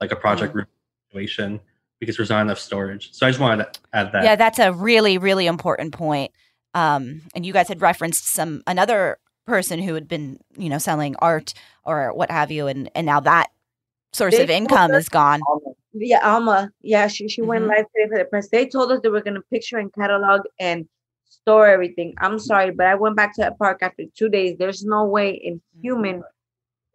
[0.00, 0.66] like a project room
[1.08, 1.60] situation
[2.00, 3.12] because there's not enough storage.
[3.12, 4.24] So I just wanted to add that.
[4.24, 6.32] Yeah, that's a really, really important point.
[6.74, 11.14] Um, and you guys had referenced some another person who had been, you know, selling
[11.16, 11.52] art
[11.84, 13.48] or what have you, and and now that
[14.12, 15.40] source They of income us- is gone.
[15.92, 16.70] Yeah, Alma.
[16.82, 17.68] Yeah, she she went Mhm.
[17.68, 18.48] live today for the press.
[18.48, 20.88] They told us they were gonna picture and catalog and
[21.28, 22.14] store everything.
[22.18, 24.56] I'm sorry, but I went back to that park after two days.
[24.56, 26.22] There's no way in human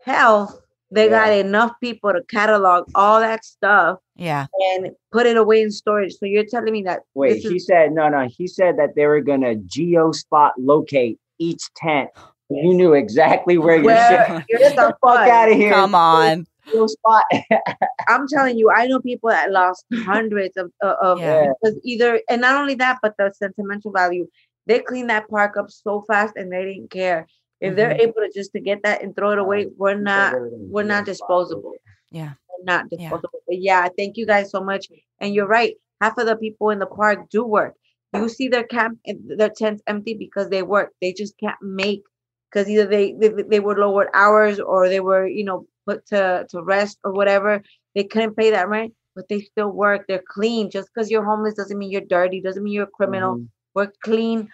[0.03, 4.45] hell they got enough people to catalog all that stuff Yeah.
[4.75, 6.13] and put it away in storage.
[6.17, 8.27] So you're telling me that Wait, this he is- said no, no.
[8.29, 12.09] He said that they were gonna geo spot locate each tent.
[12.49, 14.45] You knew exactly where your Where shit.
[14.49, 15.71] your Get the fuck out of here!
[15.73, 16.45] Come on.
[16.71, 17.25] Geo spot.
[18.07, 21.47] I'm telling you, I know people that lost hundreds of uh, of Yeah.
[21.61, 24.27] because either and not only that, but the sentimental value.
[24.67, 27.27] They cleaned that park up so fast and they didn't care.
[27.61, 27.99] If they're Mhm.
[27.99, 31.73] able to just to get that and throw it away, we're not we're not disposable.
[32.15, 32.33] Yeah.
[32.49, 32.97] We're not Yeah.
[32.97, 33.41] disposable.
[33.47, 34.83] But yeah, thank you guys so much.
[35.19, 35.75] And you're right.
[36.01, 37.73] Half of the people in the park do work.
[38.13, 38.93] You see their camp
[39.39, 40.89] their tents empty because they work.
[41.01, 42.03] They just can't make
[42.47, 46.21] because either they, they they were lowered hours or they were you know put to
[46.51, 47.61] to rest or whatever.
[47.93, 50.05] They couldn't pay that rent, but they still work.
[50.07, 50.71] They're clean.
[50.71, 52.39] Just because you're homeless doesn't mean you're dirty.
[52.39, 53.35] Doesn't mean you're a criminal.
[53.35, 53.47] Mhm.
[53.75, 54.47] We're clean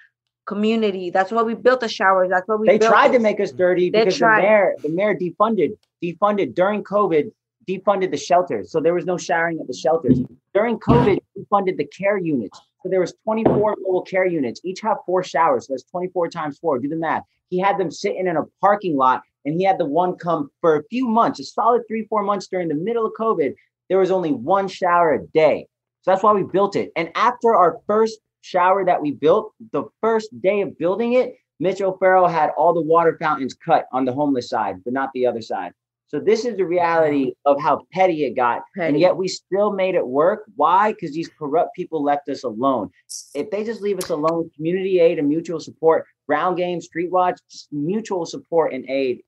[0.47, 1.11] community.
[1.11, 2.29] That's why we built the showers.
[2.33, 4.89] That's why we They built tried to make us dirty They because the mayor, the
[4.89, 7.31] mayor defunded, defunded during COVID,
[7.67, 8.71] defunded the shelters.
[8.71, 10.19] So there was no showering at the shelters.
[10.53, 12.59] During COVID, defunded the care units.
[12.83, 14.61] So there was 24 mobile care units.
[14.63, 15.67] Each have four showers.
[15.67, 16.79] So that's 24 times four.
[16.79, 17.23] Do the math.
[17.49, 20.77] He had them sitting in a parking lot and he had the one come for
[20.77, 23.53] a few months, a solid three, four months during the middle of COVID.
[23.89, 25.67] There was only one shower a day.
[26.01, 26.91] So that's why we built it.
[26.95, 31.81] And after our first shower that we built, the first day of building it, Mitch
[31.81, 35.41] O'Farrell had all the water fountains cut on the homeless side, but not the other
[35.41, 35.73] side.
[36.11, 38.63] So this is the reality of how petty it got.
[38.77, 40.43] And yet we still made it work.
[40.57, 40.91] Why?
[40.91, 42.89] Because these corrupt people left us alone.
[43.33, 47.39] If they just leave us alone, community aid and mutual support, ground game, street watch,
[47.49, 49.21] just mutual support and aid,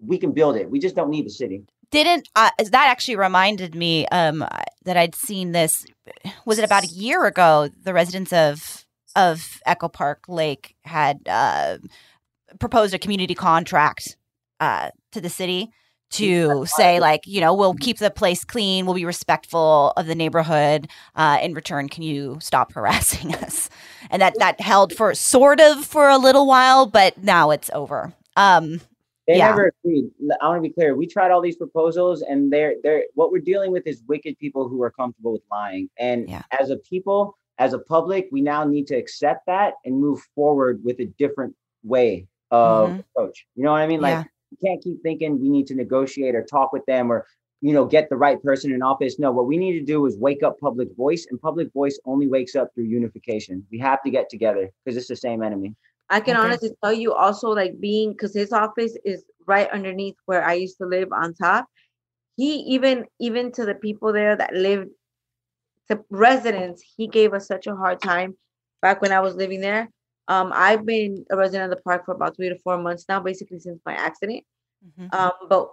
[0.00, 0.70] we can build it.
[0.70, 1.64] We just don't need the city.
[1.90, 4.46] Didn't uh, that actually reminded me um,
[4.84, 5.84] that I'd seen this?
[6.44, 7.68] Was it about a year ago?
[7.82, 8.84] The residents of
[9.16, 11.78] of Echo Park Lake had uh,
[12.60, 14.16] proposed a community contract
[14.60, 15.72] uh, to the city
[16.10, 20.14] to say like you know we'll keep the place clean we'll be respectful of the
[20.14, 23.68] neighborhood uh, in return can you stop harassing us
[24.10, 28.12] and that that held for sort of for a little while but now it's over
[28.36, 28.80] um
[29.26, 29.48] They Yeah.
[29.50, 30.10] never agreed.
[30.40, 30.96] i want to be clear.
[30.96, 34.68] We tried all these proposals, and they're they're what we're dealing with is wicked people
[34.70, 35.90] who are comfortable with lying.
[35.98, 36.42] And Yeah.
[36.58, 40.80] as a people, as a public, we now need to accept that and move forward
[40.82, 43.00] with a different way of Mhm.
[43.00, 43.46] approach.
[43.54, 44.00] You know what I mean?
[44.00, 44.24] Like Yeah.
[44.50, 47.26] You can't keep thinking we need to negotiate or talk with them or
[47.60, 49.18] you know get the right person in office.
[49.18, 52.28] No, what we need to do is wake up public voice, and public voice only
[52.28, 53.66] wakes up through unification.
[53.70, 55.74] We have to get together because it's the same enemy.
[56.10, 56.46] I can Okay.
[56.46, 60.78] honestly tell you also like being because his office is right underneath where I used
[60.78, 61.66] to live on top.
[62.36, 64.90] He even even to the people there that lived
[65.90, 68.36] to residents, he gave us such a hard time
[68.80, 69.88] back when I was living there.
[70.28, 73.20] Um, I've been a resident of the park for about three to four months now,
[73.20, 74.44] basically since my accident.
[74.82, 75.08] mhm.
[75.12, 75.68] Um, but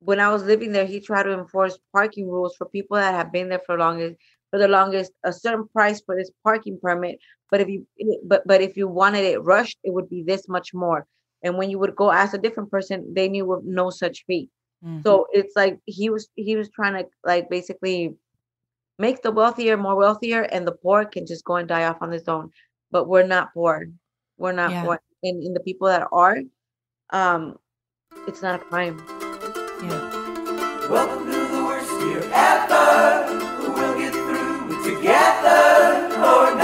[0.00, 3.32] when I was living there, he tried to enforce parking rules for people that have
[3.32, 4.16] been there for longest
[4.50, 7.18] for the longest, a certain price for this parking permit.
[7.50, 7.86] But if you
[8.26, 11.06] but but if you wanted it rushed, it would be this much more.
[11.42, 14.50] And when you would go ask a different person, they knew of no such fee.
[14.82, 15.02] Mhm.
[15.04, 18.16] So it's like he was he was trying to like basically
[18.98, 22.10] make the wealthier more wealthier and the poor can just go and die off on
[22.12, 22.50] his own.
[22.94, 23.86] But we're not poor.
[24.38, 24.84] We're not Yeah.
[24.84, 25.00] poor.
[25.24, 26.38] And, and the people that are,
[27.10, 27.58] um,
[28.28, 29.02] it's not a crime.
[29.82, 29.98] yeah
[30.88, 33.26] Welcome to the worst year ever.
[33.74, 36.63] We'll get through it together or not.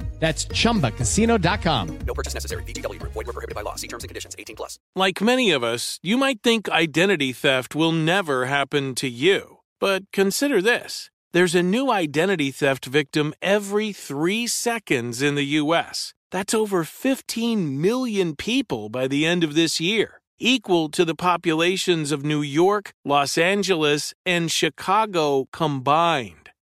[0.21, 1.97] That's chumbacasino.com.
[2.05, 2.63] No purchase necessary.
[2.63, 3.13] VGW Group.
[3.13, 3.75] Void were prohibited by law.
[3.75, 4.35] See terms and conditions.
[4.37, 4.77] 18 plus.
[4.95, 9.57] Like many of us, you might think identity theft will never happen to you.
[9.79, 11.09] But consider this.
[11.33, 16.13] There's a new identity theft victim every three seconds in the U.S.
[16.29, 22.11] That's over 15 million people by the end of this year, equal to the populations
[22.11, 26.40] of New York, Los Angeles, and Chicago combined.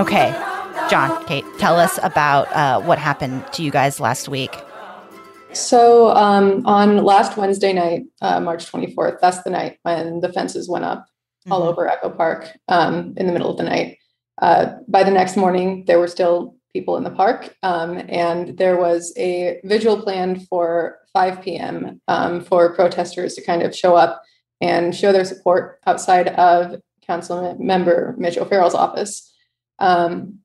[0.00, 0.32] Okay,
[0.88, 4.56] John, Kate, tell us about uh, what happened to you guys last week.
[5.52, 10.68] So um, on last Wednesday night, uh, March 24th, that's the night when the fences
[10.68, 11.06] went up
[11.50, 13.98] all over Echo Park um, in the middle of the night.
[14.40, 18.76] Uh, by the next morning, there were still people in the park, um, and there
[18.76, 22.00] was a vigil planned for 5 p.m.
[22.08, 24.22] um, for protesters to kind of show up
[24.60, 26.80] and show their support outside of
[27.10, 29.12] council member Mitch O'Farrell's office.
[29.80, 30.38] Um,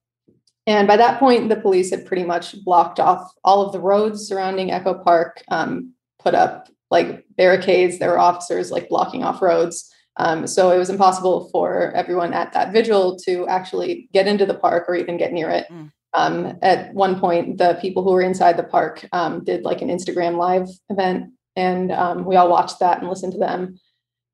[0.68, 4.28] and by that point, the police had pretty much blocked off all of the roads
[4.28, 8.00] surrounding Echo Park, um, put up like barricades.
[8.00, 9.92] There were officers like blocking off roads.
[10.18, 14.60] Um, so it was impossible for everyone at that vigil to actually get into the
[14.66, 15.68] park or even get near it.
[16.14, 19.90] Um, at one point, the people who were inside the park um, did like an
[19.90, 23.78] Instagram live event, and um, we all watched that and listened to them.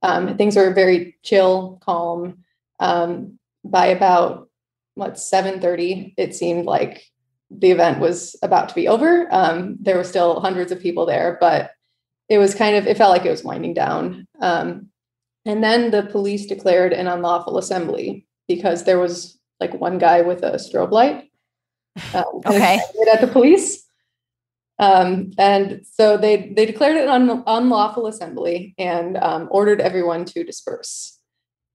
[0.01, 2.43] Um, things were very chill, calm.
[2.79, 4.49] Um, by about
[4.95, 7.05] what 7:30, it seemed like
[7.49, 9.27] the event was about to be over.
[9.31, 11.71] Um, there were still hundreds of people there, but
[12.29, 14.27] it was kind of it felt like it was winding down.
[14.39, 14.87] Um,
[15.45, 20.43] and then the police declared an unlawful assembly because there was like one guy with
[20.43, 21.29] a strobe light.
[22.13, 22.79] Um, Okay.
[23.11, 23.85] at the police.
[24.81, 30.25] Um, and so they they declared it an un- unlawful assembly and um, ordered everyone
[30.25, 31.19] to disperse.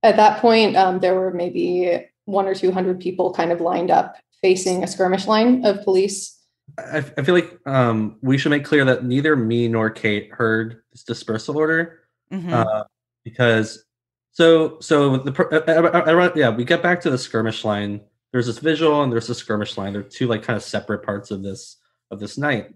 [0.02, 3.92] At that point, um, there were maybe one or two hundred people kind of lined
[3.92, 6.36] up facing a skirmish line of police.
[6.78, 10.82] I, I feel like um, we should make clear that neither me nor Kate heard
[10.92, 12.00] this dispersal order
[12.32, 12.50] Mhm.
[12.52, 12.82] uh,
[13.24, 13.84] because
[14.32, 18.00] so so the per- I, I, I, yeah we get back to the skirmish line.
[18.32, 19.92] There's this visual and there's a skirmish line.
[19.92, 21.76] They're two like kind of separate parts of this
[22.10, 22.74] of this night.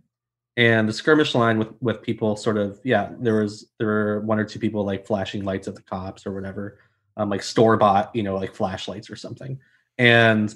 [0.61, 4.39] And the skirmish line with with people sort of yeah there was there were one
[4.39, 6.79] or two people like flashing lights at the cops or whatever
[7.17, 9.59] um, like store bought you know like flashlights or something.
[9.97, 10.55] And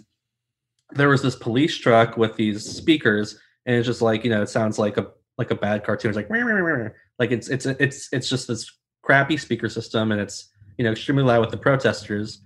[0.91, 4.51] there was this police truck with these speakers and it's just like you know it
[4.51, 5.07] sounds like a
[5.39, 6.11] like a bad cartoon.
[6.11, 9.71] It's like "Meow, meow, meow, meow." like it's it's it's it's just this crappy speaker
[9.71, 12.43] system and it's you know extremely loud with the protesters.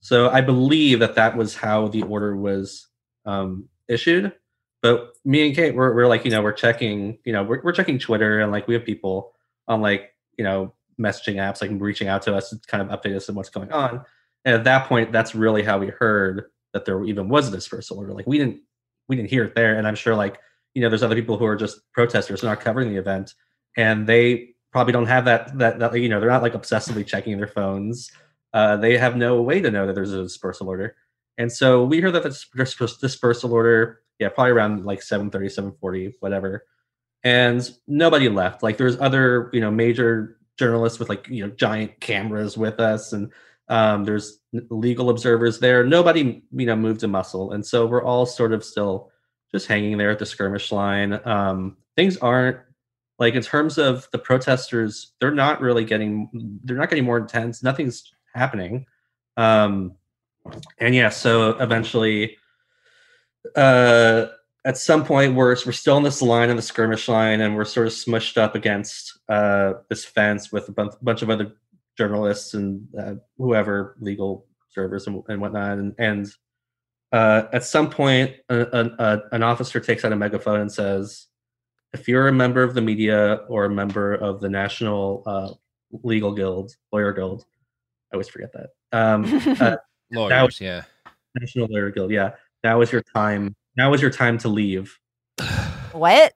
[0.00, 2.86] So i believe that that was how the order was
[3.24, 4.34] um issued
[4.82, 7.72] but me and kate we're, we're like you know we're checking you know we're, we're
[7.72, 9.32] checking twitter and like we have people
[9.66, 13.16] on like you know messaging apps like reaching out to us to kind of update
[13.16, 14.04] us on what's going on.
[14.44, 17.98] And at that point that's really how we heard that there even was a dispersal
[17.98, 18.12] order.
[18.12, 18.60] Like we didn't
[19.08, 19.76] we didn't hear it there.
[19.76, 20.38] And i'm sure like
[20.74, 23.34] you know there's other people who are just protesters not covering the event.
[23.76, 27.36] And they probably don't have that that, that you know they're not like obsessively checking
[27.36, 28.10] their phones.
[28.52, 30.96] Uh, they have no way to know that there's a dispersal order.
[31.36, 35.48] And so we heard that the dis- dispersal order, yeah, probably around like 7:30,
[35.80, 36.64] 7:40, whatever.
[37.24, 38.62] And nobody left.
[38.62, 43.12] Like there's other, you know, major journalists with like you know giant cameras with us,
[43.12, 43.32] and
[43.68, 44.40] um, there's
[44.70, 45.84] legal observers there.
[45.84, 49.10] Nobody, you know, moved a muscle, and so we're all sort of still
[49.52, 51.20] just hanging there at the skirmish line.
[51.24, 52.58] Um, things aren't
[53.18, 56.28] like in terms of the protesters, they're not really getting,
[56.64, 57.62] they're not getting more intense.
[57.62, 58.86] Nothing's happening.
[59.36, 59.94] Um,
[60.78, 62.36] and yeah, so eventually,
[63.56, 64.28] uh,
[64.64, 67.64] at some point we're we're still in this line in the skirmish line, and we're
[67.64, 71.52] sort of smushed up against uh, this fence with a bunch, bunch of other
[71.96, 75.78] journalists and uh, whoever legal observers and, and whatnot.
[75.78, 76.28] And, and
[77.12, 78.60] uh, at some point, a,
[78.98, 81.26] a, an officer takes out a megaphone and says,
[81.92, 85.50] "If you're a member of the media or a member of the National uh,
[86.02, 87.44] Legal Guild, Lawyer Guild,
[88.12, 88.70] I always forget that.
[88.92, 89.24] Um,
[89.60, 89.76] uh,
[90.12, 90.82] Lawyers, yeah.
[91.38, 92.10] National Lawyer Guild.
[92.10, 92.32] Yeah,
[92.64, 93.54] now is your time.
[93.76, 94.98] Now is your time to leave.
[95.92, 96.32] What?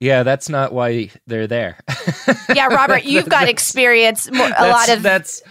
[0.00, 1.78] Yeah, that's not why they're there.
[2.54, 4.30] Yeah, Robert, you've got experience.
[4.30, 5.42] More, a lot of that's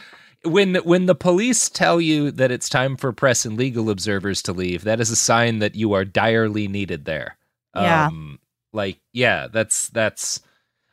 [0.44, 4.54] when when the police tell you that it's time for press and legal observers to
[4.54, 4.84] leave.
[4.84, 7.38] That is a sign that you are direly needed there.
[7.76, 8.08] Yeah.
[8.08, 8.40] Um,
[8.72, 10.42] like yeah, that's that's.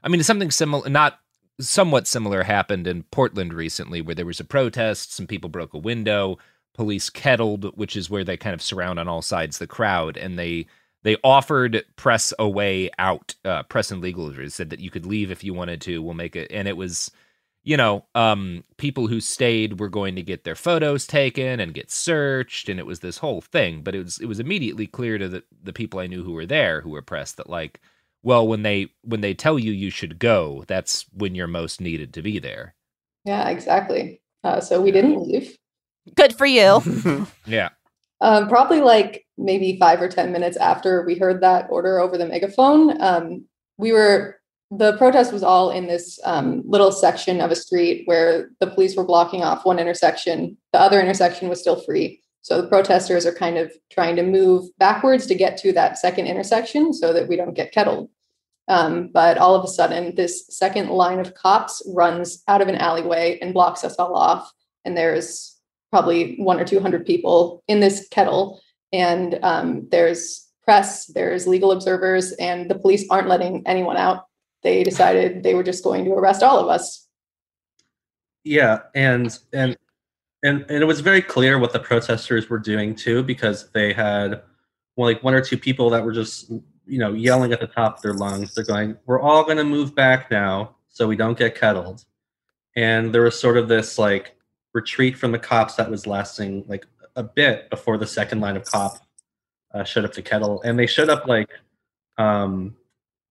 [0.03, 1.19] I mean, something similar, not
[1.61, 5.13] somewhat similar, happened in Portland recently, where there was a protest.
[5.13, 6.39] Some people broke a window.
[6.75, 10.39] Police kettled, which is where they kind of surround on all sides the crowd, and
[10.39, 10.67] they
[11.03, 13.35] they offered press a way out.
[13.45, 16.03] Uh, press and legal advisors said that you could leave if you wanted to.
[16.03, 17.11] We'll make it, and it was,
[17.65, 21.91] you know, um, people who stayed were going to get their photos taken and get
[21.91, 23.83] searched, and it was this whole thing.
[23.83, 26.47] But it was it was immediately clear to the the people I knew who were
[26.47, 27.81] there who were pressed that like,
[28.23, 32.13] well, when they when they tell you you should go, that's when you're most needed
[32.15, 32.75] to be there.
[33.25, 34.21] Yeah, exactly.
[34.45, 35.57] Uh, so we didn't leave.
[36.15, 36.83] Good for you.
[37.47, 37.71] Yeah.
[38.23, 42.27] Um, probably like maybe five or 10 minutes after we heard that order over the
[42.27, 43.47] megaphone, um,
[43.79, 44.39] we were,
[44.71, 48.95] the protest was all in this um, little section of a street where the police
[48.95, 50.57] were blocking off one intersection.
[50.75, 52.21] The other intersection was still free.
[52.43, 56.27] So the protesters are kind of trying to move backwards to get to that second
[56.27, 58.11] intersection so that we don't get kettled.
[58.69, 62.77] Um, but all of a sudden, this second line of cops runs out of an
[62.77, 64.53] alleyway and blocks us all off.
[64.85, 65.60] And there's
[65.91, 68.61] probably one or 200 people in this kettle.
[68.93, 74.27] And um, there's press, there's legal observers, and the police aren't letting anyone out.
[74.63, 77.07] They decided they were just going to arrest all of us.
[78.45, 79.77] Yeah, and and
[80.43, 84.43] and and it was very clear what the protesters were doing too, because they had
[84.97, 87.97] well, like one or two people that were just you know yelling at the top
[87.97, 88.55] of their lungs.
[88.55, 92.05] They're going, "We're all going to move back now, so we don't get kettled."
[92.77, 94.37] And there was sort of this like
[94.73, 98.65] retreat from the cops that was lasting like a bit before the second line of
[98.65, 98.99] cop
[99.75, 101.51] uh, showed up to kettle, and they showed up like
[102.19, 102.77] um,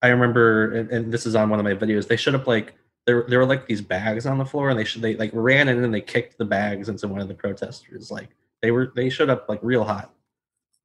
[0.01, 2.07] I remember, and, and this is on one of my videos.
[2.07, 2.73] They showed up like
[3.05, 5.67] there there were like these bags on the floor, and they should they like ran
[5.67, 8.11] in and they kicked the bags into one of the protesters.
[8.11, 8.29] Like
[8.61, 10.13] they were they showed up like real hot.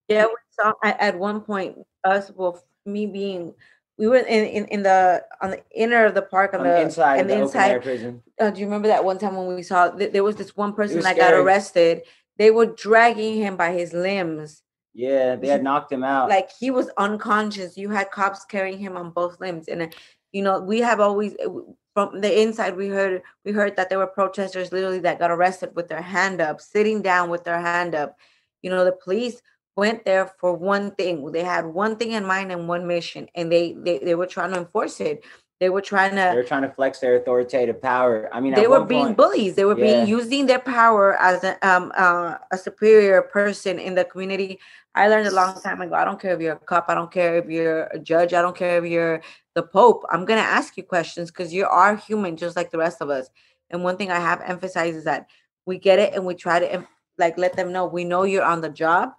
[0.09, 3.55] Yeah, we saw at, at one point us, well, me being,
[3.99, 6.81] we were in, in, in the on the inner of the park on, On the
[6.83, 7.83] inside and the the inside.
[7.83, 8.23] prison.
[8.41, 10.73] Uh, do you remember that one time when we saw th- there was this one
[10.73, 12.03] person that got arrested?
[12.37, 14.63] They were dragging him by his limbs.
[14.93, 16.29] Yeah, they had knocked him out.
[16.29, 17.77] like he was unconscious.
[17.77, 19.87] You had cops carrying him on both limbs, and uh,
[20.33, 21.51] you know we have always uh,
[21.95, 25.71] from the inside we heard we heard that there were protesters literally that got arrested
[25.75, 28.17] with their hand up, sitting down with their hand up.
[28.63, 29.41] You know the police
[29.77, 31.31] went there for one thing.
[31.33, 34.53] They had one thing in mind and one mission, and they they, they were trying
[34.53, 35.25] to enforce it.
[35.61, 38.29] They were trying to They're trying to flex their authoritative power.
[38.33, 39.55] I mean, they were being point- bullies.
[39.55, 39.85] They were Yeah.
[39.85, 44.59] being using their power as a um uh, a superior person in the community.
[44.97, 45.95] I learned a long time ago.
[45.95, 46.87] I don't care if you're a cop.
[46.89, 48.33] I don't care if you're a judge.
[48.33, 49.23] I don't care if you're
[49.55, 50.05] the pope.
[50.11, 53.29] I'm gonna ask you questions because you are human, just like the rest of us.
[53.71, 55.27] And one thing I have emphasized is that
[55.67, 56.87] we get it and we try to
[57.19, 59.13] like let them know we know you're on the job.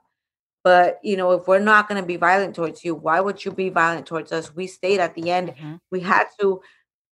[0.66, 3.70] But you know, if we're not gonna be violent towards you, why would you be
[3.70, 4.56] violent towards us?
[4.56, 5.54] We stayed at the end.
[5.92, 6.62] We had to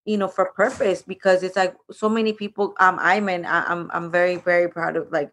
[0.05, 3.89] you know for purpose because it's like so many people um i'm in I- i'm
[3.93, 5.31] i'm very very proud of like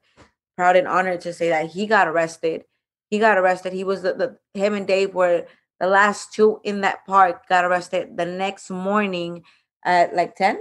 [0.57, 2.65] proud and honored to say that he got arrested
[3.11, 5.47] he got arrested he was the, the him and dave were
[5.81, 9.43] the last two in that park got arrested the next morning
[9.85, 10.61] at like 10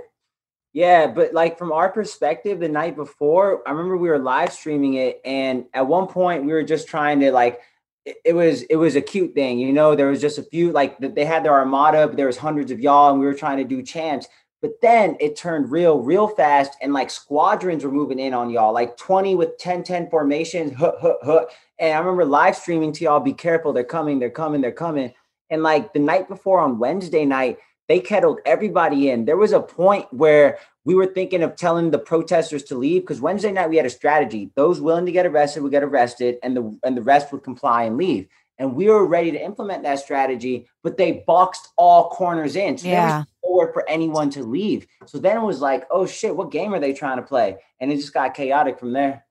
[0.73, 4.95] Yeah, but like from our perspective, the night before, I remember we were live streaming
[4.95, 7.59] it, and at one point we were just trying to like,
[8.05, 9.95] it, it was it was a cute thing, you know.
[9.95, 12.79] There was just a few like they had their armada, but there was hundreds of
[12.79, 14.27] y'all, and we were trying to do chants.
[14.61, 18.73] But then it turned real, real fast, and like squadrons were moving in on y'all,
[18.73, 21.45] like 20 with 10 10 formations, huh, huh, huh.
[21.79, 25.13] And I remember live streaming to y'all, be careful, they're coming, they're coming, they're coming.
[25.49, 27.57] And like the night before on Wednesday night,
[27.89, 29.25] they kettled everybody in.
[29.25, 33.19] There was a point where we were thinking of telling the protesters to leave because
[33.19, 34.51] Wednesday night we had a strategy.
[34.55, 37.83] Those willing to get arrested would get arrested, and the and the rest would comply
[37.83, 38.27] and leave.
[38.59, 42.77] And we were ready to implement that strategy, but they boxed all corners in.
[42.77, 43.17] So there Yeah.
[43.19, 44.85] was nowhere for anyone to leave.
[45.05, 47.57] So then it was like, oh shit, what game are they trying to play?
[47.79, 49.25] And it just got chaotic from there.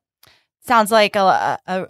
[0.67, 1.89] Sounds like a, a, a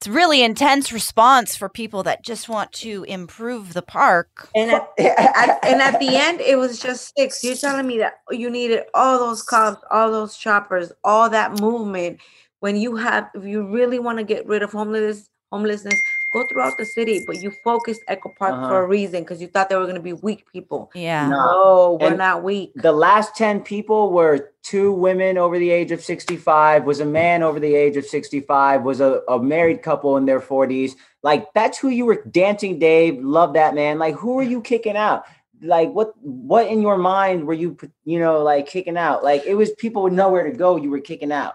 [0.00, 4.48] it's really intense response for people that just want to improve the park.
[4.54, 7.42] And at, at- and at the end, it was just six.
[7.42, 12.20] You're telling me that you needed all those cops, all those choppers, all that movement.
[12.60, 16.00] When you have, if you really want to get rid of homelessness, homelessness,
[16.32, 17.24] go throughout the city.
[17.26, 18.68] But you focused Echo Park Uh-huh.
[18.68, 20.90] for a reason because you thought they were going to be weak people.
[20.94, 21.28] Yeah.
[21.28, 22.72] No, we're And not weak.
[22.76, 27.42] The last 10 people were two women over the age of 65, was a man
[27.42, 30.92] over the age of 65, was a, a married couple in their 40s.
[31.22, 33.22] Like that's who you were dancing, Dave.
[33.22, 33.98] Love that man.
[33.98, 35.24] Like who are you kicking out?
[35.60, 39.24] Like what what in your mind were you you know like kicking out?
[39.24, 41.54] Like it was people with nowhere to go, you were kicking out.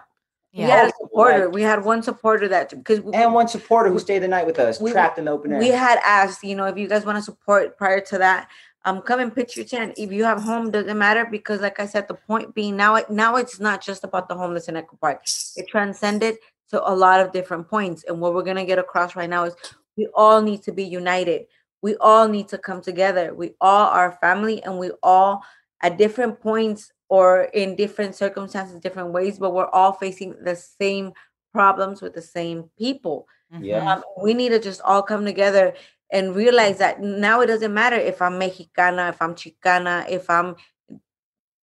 [0.54, 1.50] We had a Like- supporter.
[1.50, 4.80] we had one supporter that because and one supporter who stayed the night with us,
[4.80, 5.58] we- trapped in the open air.
[5.58, 8.48] we had asked, you know, if you guys want to support prior to that,
[8.84, 9.94] um, come and pitch your tent.
[9.96, 13.10] If you have home, doesn't matter because, like I said, the point being now, it
[13.10, 15.22] now it's not just about the homeless in Echo Park.
[15.56, 16.36] It transcended
[16.70, 19.54] to a lot of different points, and what we're gonna get across right now is
[19.96, 21.46] we all need to be united.
[21.82, 23.34] We all need to come together.
[23.34, 25.42] We all are family, and we all
[25.82, 31.12] at different points or in different circumstances, different ways, but we're all facing the same
[31.52, 33.26] problems with the same people.
[33.60, 33.94] Yeah.
[33.94, 35.74] Um, we need to just all come together
[36.10, 40.56] and realize that now it doesn't matter if I'm Mexicana, if I'm Chicana, if I'm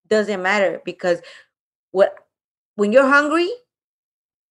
[0.07, 1.21] doesn't matter because
[1.91, 2.13] what
[2.75, 3.49] when you're hungry,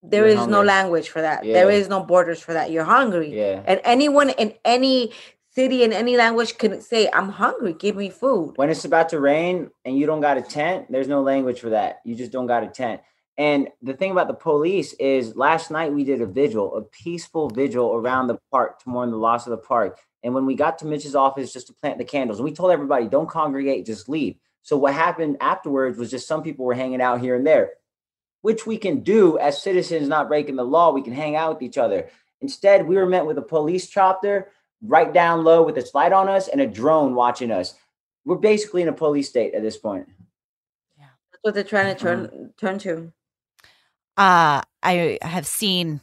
[0.02, 1.42] there You're is no language for that.
[1.42, 1.76] There Yeah.
[1.76, 2.70] is no borders for that.
[2.70, 3.36] You're hungry.
[3.36, 3.62] Yeah.
[3.66, 5.12] And anyone in any
[5.52, 8.54] city in any language can say, I'm hungry, give me food.
[8.56, 11.70] when it's about to rain and you don't got a tent, there's no language for
[11.70, 12.00] that.
[12.04, 13.00] You just don't got a tent.
[13.36, 17.48] And the thing about the police is last night we did a vigil, a peaceful
[17.48, 19.98] vigil around the park to mourn the loss of the park.
[20.22, 22.70] And when we got to Mitch's office just to plant the candles, and we told
[22.70, 24.36] everybody, don't congregate, just leave.
[24.62, 27.70] So what happened afterwards was just some people were hanging out here and there,
[28.42, 30.92] which we can do as citizens not breaking the law.
[30.92, 32.10] We can hang out with each other.
[32.42, 34.48] Instead, we were met with a police chopper
[34.82, 37.74] right down low with its light on us and a drone watching us.
[38.24, 40.08] We're basically in a police state at this point.
[40.98, 43.12] Yeah, that's what they're trying to turn turn to.
[44.16, 46.00] Uh, I have seen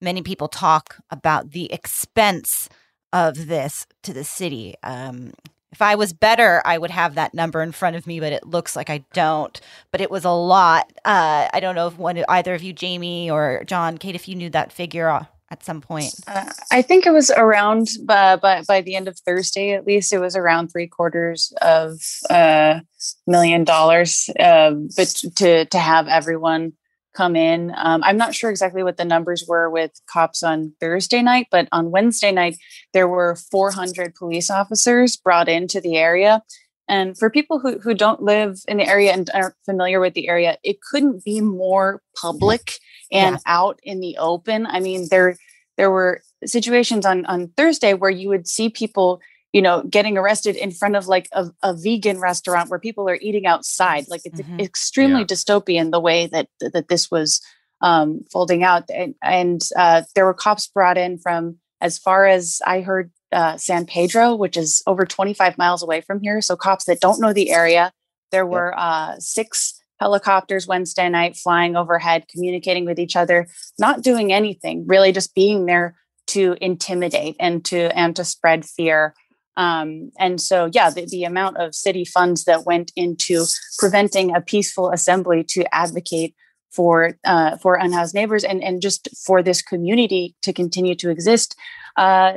[0.00, 2.68] many people talk about the expense
[3.12, 4.74] of this to the city.
[4.82, 5.32] Um,
[5.72, 8.46] if I was better, I would have that number in front of me, but it
[8.46, 9.60] looks like I don't.
[9.90, 10.90] But it was a lot.
[11.04, 14.34] Uh, I don't know if one, either of you, Jamie or John, Kate, if you
[14.34, 16.12] knew that figure uh, at some point.
[16.26, 20.12] Uh, I think it was around by, by by the end of Thursday, at least,
[20.12, 22.82] it was around three quarters of a
[23.26, 24.28] million dollars.
[24.38, 26.72] Uh, but to to have everyone
[27.14, 31.22] come in, um, I'm not sure exactly what the numbers were with cops on Thursday
[31.22, 32.56] night, but on Wednesday night
[32.92, 36.42] there were 400 police officers brought into the area.
[36.88, 40.28] And for people who, who don't live in the area and aren't familiar with the
[40.28, 42.74] area, it couldn't be more public
[43.12, 43.40] and Yeah.
[43.46, 44.66] out in the open.
[44.66, 45.36] I mean, there
[45.76, 49.20] there were situations on on Thursday where you would see people,
[49.52, 53.18] you know, getting arrested in front of like a, a vegan restaurant where people are
[53.20, 54.06] eating outside.
[54.08, 54.60] Like it's Mhm.
[54.60, 57.40] extremely dystopian the way that that this was
[57.82, 62.60] um, folding out, and, and uh, there were cops brought in from as far as
[62.66, 63.10] I heard.
[63.32, 66.40] Uh, San Pedro, which is over 25 miles away from here.
[66.40, 67.92] So, cops that don't know the area,
[68.30, 73.46] there were uh, six helicopters Wednesday night flying overhead, communicating with each other,
[73.78, 75.96] not doing anything, really just being there
[76.28, 79.14] to intimidate and to and to spread fear.
[79.56, 83.46] Um, and so, yeah, the, the amount of city funds that went into
[83.78, 86.34] preventing a peaceful assembly to advocate
[86.70, 91.56] for uh, for unhoused neighbors and and just for this community to continue to exist.
[91.96, 92.34] Uh,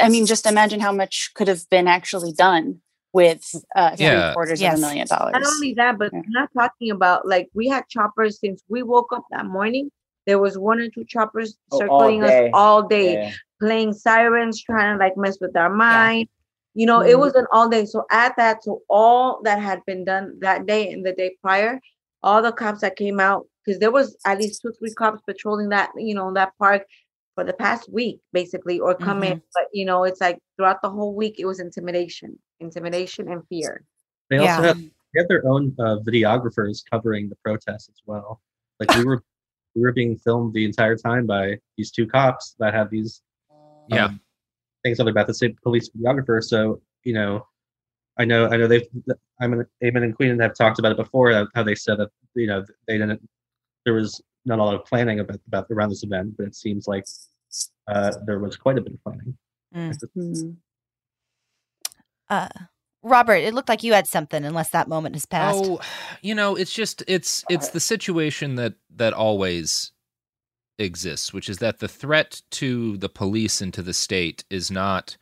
[0.00, 2.80] I mean, just imagine how much could have been actually done
[3.18, 3.42] with
[3.74, 4.32] uh, three Yeah.
[4.32, 4.74] quarters Yes.
[4.74, 5.32] of a million dollars.
[5.32, 6.22] Not only that, but Yeah.
[6.38, 9.90] Not talking about like we had choppers since we woke up that morning.
[10.28, 13.30] There was one or two choppers Oh, all circling us all day, Yeah.
[13.64, 16.28] playing sirens, trying to like mess with our mind.
[16.80, 17.22] You know, it Mhm.
[17.24, 17.84] was an all day.
[17.92, 21.72] So add that to all that had been done that day and the day prior,
[22.26, 25.70] all the cops that came out, because there was at least two, three cops patrolling
[25.76, 26.82] that, you know, that park
[27.38, 29.40] for the past week, basically, or come in.
[29.54, 33.84] But you know, it's like throughout the whole week, it was intimidation, intimidation and fear.
[34.28, 34.66] They also Yeah.
[34.68, 34.76] have
[35.14, 38.40] they have their own uh, videographers covering the protests as well.
[38.80, 39.22] Like we were
[39.76, 43.22] we were being filmed the entire time by these two cops that have these
[43.86, 44.06] Yeah.
[44.06, 44.20] um,
[44.82, 45.28] things on their back.
[45.28, 46.42] The state police videographer.
[46.42, 47.46] So you know,
[48.18, 48.88] I know I know they've
[49.40, 51.48] I'm an Eamon and Queen have talked about it before.
[51.54, 53.22] How they said that you know they didn't
[53.84, 56.86] there was not a lot of planning about about around this event, but it seems
[56.86, 57.04] like
[57.88, 59.36] uh, there was quite a bit of planning.
[59.74, 60.56] Mm.
[62.30, 62.48] Uh,
[63.02, 65.64] Robert, it looked like you had something, unless that moment has passed.
[65.64, 65.80] Oh,
[66.22, 69.92] you know, it's just it's it's the situation that that always
[70.78, 75.16] exists, which is that the threat to the police and to the state is not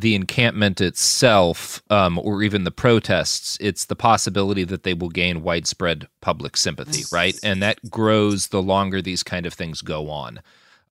[0.00, 3.56] the encampment itself um, or even the protests.
[3.60, 7.38] It's the possibility that they will gain widespread public sympathy, right?
[7.42, 10.40] And that grows the longer these kind of things go on.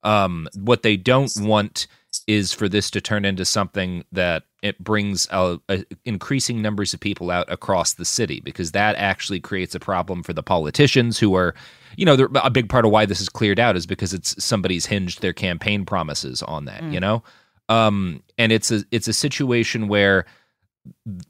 [0.04, 1.88] Um, what they don't want
[2.28, 7.00] is for this to turn into something that it brings a, a increasing numbers of
[7.00, 11.36] people out across the city because that actually creates a problem for the politicians who
[11.36, 11.54] are
[11.98, 14.88] you know a big part of why this is cleared out is because it's somebody's
[14.88, 17.02] hinged their campaign promises on that you Mm.
[17.02, 17.24] know
[17.70, 20.26] um and it's a it's a situation where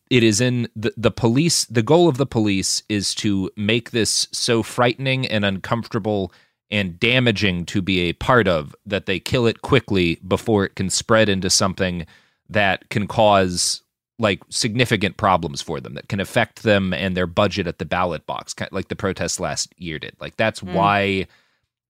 [0.09, 4.27] it is in the, the police the goal of the police is to make this
[4.31, 6.31] so frightening and uncomfortable
[6.71, 10.89] and damaging to be a part of that they kill it quickly before it can
[10.89, 12.05] spread into something
[12.49, 13.81] that can cause
[14.19, 18.25] like significant problems for them that can affect them and their budget at the ballot
[18.25, 20.73] box kind like the protests last year did like that's Mm.
[20.73, 21.27] why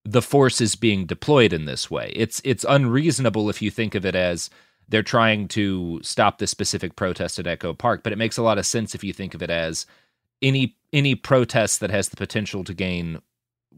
[0.05, 2.11] the force is being deployed in this way.
[2.15, 4.49] It's it's unreasonable if you think of it as
[4.87, 8.57] they're trying to stop this specific protest at Echo Park but it makes a lot
[8.57, 9.85] of sense if you think of it as
[10.41, 13.21] any any protest that has the potential to gain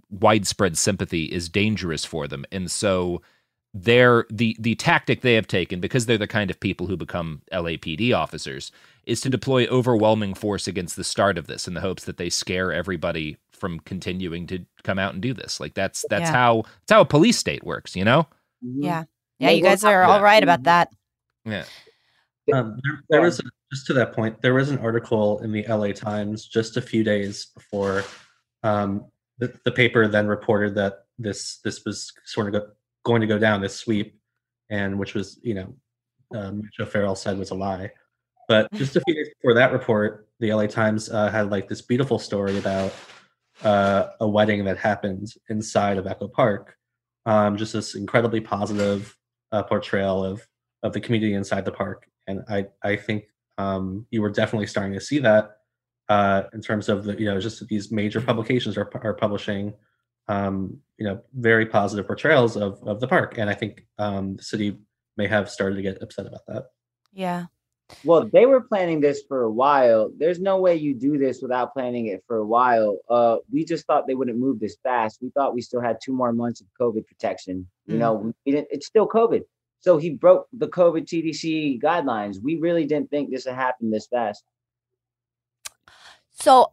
[0.10, 2.46] widespread sympathy is dangerous for them.
[2.52, 3.22] And so
[3.74, 7.42] their the the tactic they have taken because they're the kind of people who become
[7.54, 8.72] LAPD officers
[9.06, 12.30] is to deploy overwhelming force against the start of this in the hopes that they
[12.30, 16.34] scare everybody from continuing to come out and do this like that's that's Yeah.
[16.34, 18.28] how that's how a police state works you know
[18.62, 19.04] Yeah.
[19.40, 20.90] Yeah, you guys are all right about that.
[21.46, 21.64] yeah
[22.54, 24.42] Um, there, there was a, just to that point.
[24.42, 28.04] There was an article in the LA Times just a few days before
[28.64, 29.06] um,
[29.40, 32.68] the, the paper then reported that this this was sort of go,
[33.04, 34.20] going to go down this sweep,
[34.70, 35.74] and which was you know
[36.36, 37.90] um, Joe Farrell said was a lie.
[38.48, 41.82] But just a few days before that report, the LA Times uh, had like this
[41.82, 42.92] beautiful story about
[43.64, 46.76] uh, a wedding that happened inside of Echo Park.
[47.26, 49.16] Um, just this incredibly positive
[49.52, 50.48] uh, portrayal of
[50.84, 53.26] of the community inside the park, and I I think
[53.58, 55.58] um, you were definitely starting to see that
[56.10, 59.74] uh, in terms of the you know just these major publications are are publishing
[60.28, 64.44] um, you know very positive portrayals of of the park, and I think um, the
[64.44, 64.78] city
[65.18, 66.66] may have started to get upset about that.
[67.14, 67.46] Yeah.
[68.04, 70.12] Well, they were planning this for a while.
[70.18, 72.98] There's no way you do this without planning it for a while.
[73.10, 75.20] Uh, we just thought they wouldn't move this fast.
[75.22, 77.68] We thought we still had two more months of COVID protection.
[77.88, 79.42] You know, we didn't, it's still COVID.
[79.82, 82.38] So he broke the COVID CDC guidelines.
[82.42, 84.44] We really didn't think this would happen this fast.
[86.32, 86.72] So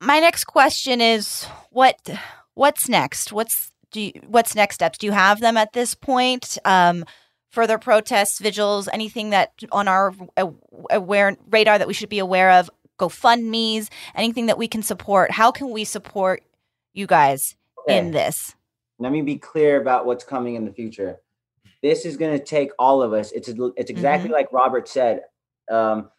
[0.00, 1.96] my next question is what
[2.54, 3.32] what's next?
[3.32, 4.98] What's do you, what's next steps?
[4.98, 6.58] Do you have them at this point?
[6.64, 7.04] Um,
[7.50, 10.14] further protests, vigils, anything that on our
[10.90, 12.70] aware radar that we should be aware of?
[12.98, 15.30] GoFundmes, anything that we can support?
[15.30, 16.42] How can we support
[16.92, 17.56] you guys
[17.88, 18.54] in this?
[18.98, 21.16] Let me be clear about what's coming in the future.
[21.82, 23.32] This is going to take all of us.
[23.32, 24.32] It's it's exactly Mhm.
[24.32, 25.22] like Robert said.
[25.70, 26.10] Um,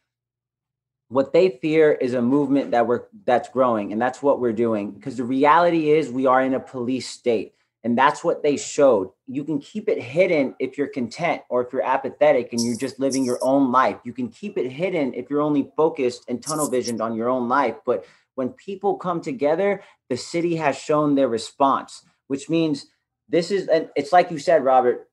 [1.10, 4.90] what they fear is a movement that we're that's growing, and that's what we're doing.
[4.92, 7.54] Because the reality is, we are in a police state,
[7.84, 9.10] and that's what they showed.
[9.28, 13.00] You can keep it hidden if you're content, or if you're apathetic and you're just
[13.00, 13.98] living your own life.
[14.04, 17.50] You can keep it hidden if you're only focused and tunnel visioned on your own
[17.50, 17.76] life.
[17.86, 18.06] But
[18.36, 22.86] when people come together, the city has shown their response, which means
[23.30, 25.08] this is, and it's like you said, Robert,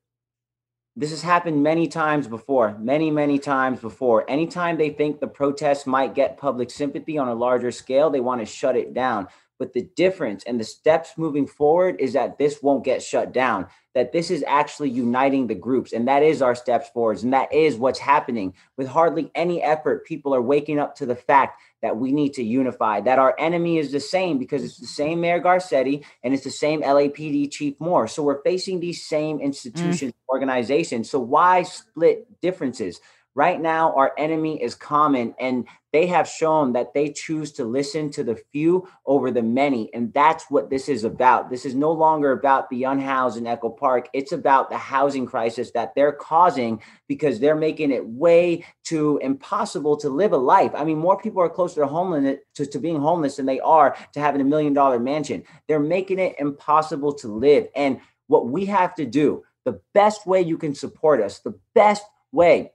[0.95, 4.29] this has happened many times before, many, many times before.
[4.29, 8.41] Anytime they think the protests might get public sympathy on a larger scale, they want
[8.41, 9.27] to shut it down.
[9.59, 13.67] But the difference and the steps moving forward is that this won't get shut down,
[13.93, 15.91] that this is actually uniting the groups.
[15.91, 17.23] And that is our steps forwards.
[17.23, 18.53] And that is what's happening.
[18.77, 22.43] With hardly any effort, people are waking up to the fact that we need to
[22.43, 26.45] unify, that our enemy is the same because it's the same Mayor Garcetti and it's
[26.45, 28.07] the same LAPD Chief Moore.
[28.07, 29.43] So we're facing these same mm.
[29.43, 31.09] institutions, organizations.
[31.09, 33.01] So why split differences?
[33.35, 38.09] Right now, our enemy is common, and they have shown that they choose to listen
[38.11, 39.93] to the few over the many.
[39.93, 41.49] And that's what this is about.
[41.49, 44.09] This is no longer about the unhoused in Echo Park.
[44.13, 49.95] It's about the housing crisis that they're causing because they're making it way too impossible
[49.97, 50.71] to live a life.
[50.73, 53.95] I mean, more people are closer to homeless to, to being homeless than they are
[54.13, 55.43] to having a million dollar mansion.
[55.67, 57.67] They're making it impossible to live.
[57.75, 62.03] And what we have to do, the best way you can support us, the best
[62.31, 62.71] way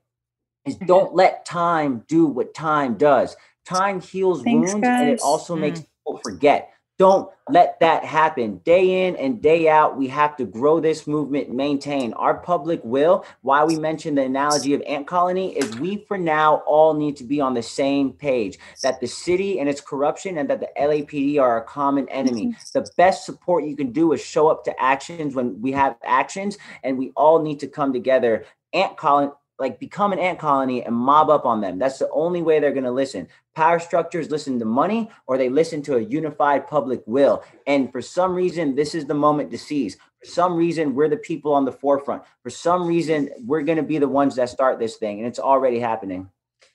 [0.66, 0.86] is mm-hmm.
[0.86, 3.36] don't let time do what time does.
[3.64, 5.22] Time heals Thanks, wounds and it guys.
[5.22, 6.70] also makes people forget.
[6.96, 8.58] Don't let that happen.
[8.58, 13.24] Day in and day out, we have to grow this movement, maintain our public will.
[13.42, 17.24] Why we mentioned the analogy of ant colony is we, for now, all need to
[17.24, 21.40] be on the same page that the city and its corruption and that the LAPD
[21.40, 22.46] are a common enemy.
[22.46, 22.78] Mm-hmm.
[22.78, 26.58] The best support you can do is show up to actions when we have actions,
[26.84, 28.44] and we all need to come together.
[28.72, 29.32] Ant colony,
[29.64, 31.78] like become an ant colony and mob up on them.
[31.78, 33.26] That's the only way they're going to listen.
[33.54, 37.42] Power structures listen to money or they listen to a unified public will.
[37.66, 39.96] And for some reason, this is the moment to seize.
[40.20, 42.24] For some reason, we're the people on the forefront.
[42.42, 45.38] For some reason, we're going to be the ones that start this thing, and it's
[45.38, 46.28] already happening.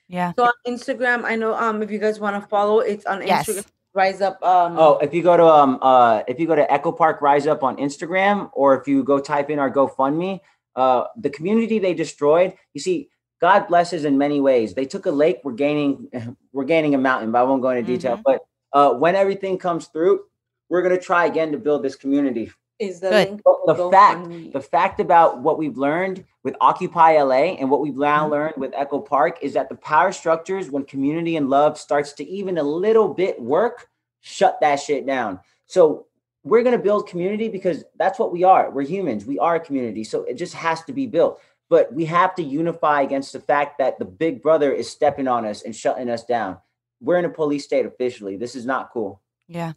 [0.08, 0.32] Yeah.
[0.36, 3.48] So on Instagram, I know um if you guys want to follow, it's on Yes.
[3.48, 3.66] Instagram.
[3.94, 4.42] Rise up.
[4.42, 7.46] Um, Oh, if you go to um uh if you go to Echo Park Rise
[7.46, 10.40] Up on Instagram, or if you go type in our GoFundMe,
[10.80, 12.54] uh the community they destroyed.
[12.74, 13.10] You see,
[13.40, 14.74] God blesses in many ways.
[14.74, 15.40] They took a lake.
[15.44, 16.08] We're gaining
[16.52, 18.20] we're gaining a mountain, but I won't go into detail.
[18.24, 18.40] But
[18.72, 20.20] uh when everything comes through,
[20.68, 22.50] we're gonna try again to build this community.
[22.78, 23.90] Is the link the GoFundMe.
[23.90, 28.54] fact the fact about what we've learned with occupy la and what we've now learned
[28.56, 32.56] with echo park is that the power structures when community and love starts to even
[32.56, 33.88] a little bit work
[34.20, 36.06] shut that shit down so
[36.42, 38.70] we're going to build community because that's what we are.
[38.70, 39.24] We're humans.
[39.26, 40.04] We are a community.
[40.04, 41.40] So it just has to be built.
[41.68, 45.44] But we have to unify against the fact that the big brother is stepping on
[45.44, 46.58] us and shutting us down.
[47.00, 48.36] We're in a police state officially.
[48.36, 49.20] This is not cool.
[49.48, 49.72] Yeah.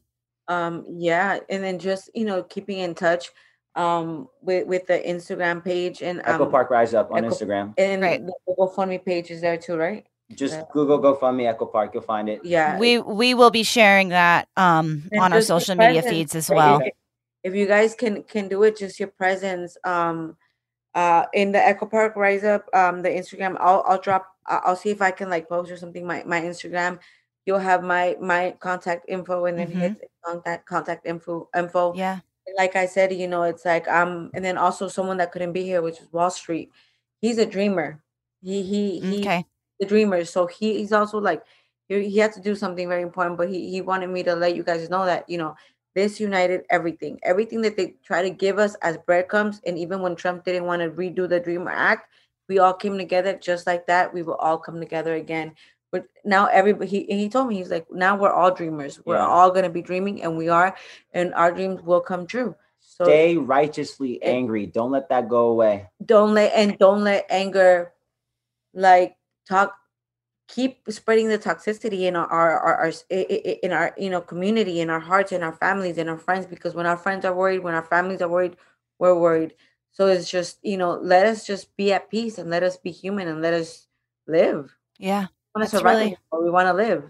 [0.48, 1.40] um yeah.
[1.50, 3.32] And then just you know keeping in touch
[3.76, 7.74] um with with the instagram page and um, echo park rise up on Echo- instagram.
[7.80, 8.24] and right.
[8.24, 10.66] the gofundme page is there too right just Yeah.
[10.72, 15.08] google gofundme echo park you'll find it yeah We we will be sharing that um
[15.12, 16.80] And on our social media presence, feeds as well.
[16.84, 16.94] If,
[17.44, 20.38] if you guys can can do it, just your presence um
[20.96, 23.58] uh in the Echo Park Rise Up um the Instagram.
[23.60, 24.26] I'll I'll drop.
[24.48, 26.06] I'll I'll see if I can like post or something.
[26.06, 27.00] My my Instagram.
[27.46, 29.80] You'll have my my contact info and then Mhm.
[29.82, 31.94] hit contact contact info info.
[31.96, 32.20] Yeah.
[32.58, 35.64] Like I said, you know, it's like um and then also someone that couldn't be
[35.64, 36.70] here, which is Wall Street.
[37.20, 38.00] He's a dreamer.
[38.42, 39.44] He he he Okay.
[39.80, 40.24] The dreamer.
[40.26, 41.44] So he, he's also like
[41.88, 44.56] he, he had to do something very important, but he, he wanted me to let
[44.56, 45.56] you guys know that, you know,
[45.96, 47.20] this united everything.
[47.24, 50.82] Everything that they try to give us as breadcrumbs, and even when Trump didn't want
[50.82, 52.10] to redo the Dreamer Act,
[52.50, 54.14] we all came together just like that.
[54.14, 55.54] We will all come together again.
[55.92, 59.00] But now everybody he, he told me he's like, now we're all dreamers.
[59.06, 59.28] We're Yeah.
[59.28, 60.76] all gonna be dreaming, and we are,
[61.14, 62.56] and our dreams will come true.
[62.80, 64.66] So Stay righteously angry.
[64.66, 65.90] Don't let that go away.
[66.06, 67.94] don't let and don't let anger
[68.74, 69.16] like
[69.48, 69.76] talk
[70.48, 74.10] keep spreading the toxicity in our our, our, our s- i- i- in our you
[74.10, 77.26] know community in our hearts in our families in our friends because when our friends
[77.26, 78.56] are worried when our families are worried
[79.00, 79.54] we're worried
[79.92, 82.92] so it's just you know let us just be at peace and let us be
[82.92, 83.88] human and let us
[84.28, 85.28] live Yeah.
[85.56, 87.04] we want to survive really- we want to live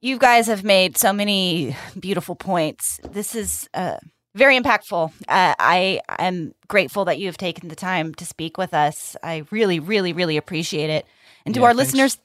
[0.00, 3.00] You guys have made so many beautiful points.
[3.10, 3.96] This is uh,
[4.34, 5.12] very impactful.
[5.28, 9.16] Uh, I am grateful that you have taken the time to speak with us.
[9.22, 11.06] I really, really, really appreciate it.
[11.46, 11.74] And to Yeah, our thanks.
[11.74, 12.18] listeners,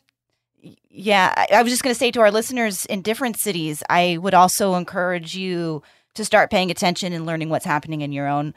[0.89, 4.17] yeah, I, I was just going to say to our listeners in different cities, I
[4.17, 5.83] would also encourage you
[6.15, 8.53] to start paying attention and learning what's happening in your own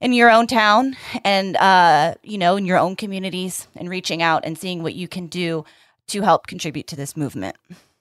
[0.00, 4.44] in your own town and uh, you know in your own communities and reaching out
[4.44, 5.64] and seeing what you can do
[6.08, 7.56] to help contribute to this movement.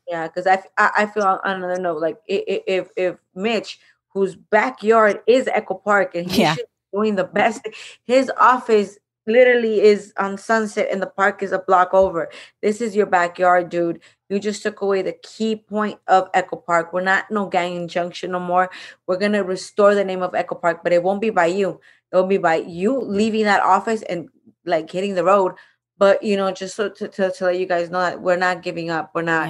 [0.08, 3.80] Yeah, because I, I feel on on another note, like i- i- if if Mitch,
[4.16, 6.56] whose backyard is Echo Park, and he's Yeah.
[6.94, 7.68] doing the best,
[8.06, 8.98] his office
[9.28, 12.30] literally is on Sunset, and the park is a block over.
[12.62, 14.00] This is your backyard, dude.
[14.30, 16.94] You just took away the key point of Echo Park.
[16.94, 18.70] We're not no gang injunction no more.
[19.08, 21.80] We're gonna restore the name of Echo Park, but it won't be by you.
[22.12, 24.30] It will be by you leaving that office and
[24.66, 25.54] like hitting the road.
[25.98, 28.62] But you know, just so to, to, to let you guys know that we're not
[28.64, 29.12] giving up.
[29.14, 29.50] We're not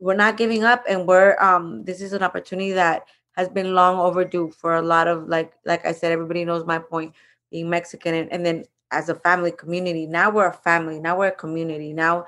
[0.00, 3.98] we're not giving up and we're um this is an opportunity that has been long
[3.98, 7.12] overdue for a lot of like like i said everybody knows my point
[7.50, 11.28] being mexican and, and then as a family community now we're a family now we're
[11.28, 12.24] a community now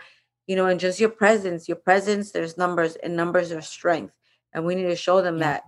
[0.47, 4.15] you know and just your presence your presence there's numbers and numbers are strength
[4.53, 5.65] and we need to show them that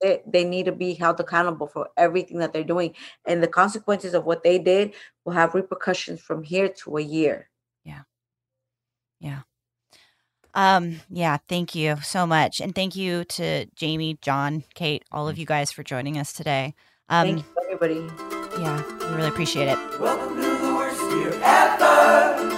[0.00, 0.30] it.
[0.30, 2.94] They need to be held accountable for everything that they're doing,
[3.24, 4.94] and the consequences of what they did
[5.24, 7.48] will have repercussions from here to a year.
[7.84, 8.02] Yeah.
[9.20, 9.42] Yeah.
[10.54, 12.60] Um, yeah, thank you so much.
[12.60, 16.74] And thank you to Jamie, John, Kate, all of you guys for joining us today.
[17.08, 18.60] Um, Thank you, everybody.
[18.60, 19.78] Yeah, we really appreciate it.
[20.00, 22.57] Welcome to the worst year ever.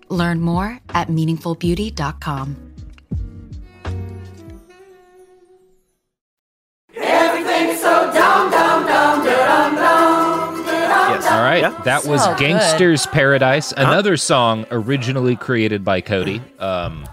[0.11, 2.55] Learn more at meaningfulbeauty.com.
[6.95, 11.25] Everything's so dumb, dumb, dumb, dum, dum, Yes.
[11.27, 11.83] All right.
[11.85, 12.39] That was So good.
[12.39, 17.05] Gangster's Paradise, another song originally created by Cody, um,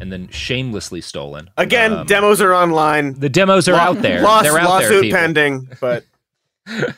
[0.00, 1.50] and then shamelessly stolen.
[1.58, 3.14] Again, Um, demos are online.
[3.18, 4.22] The demos are Law- out there.
[4.22, 5.10] Lost, They're out lawsuit there.
[5.12, 6.04] pending, but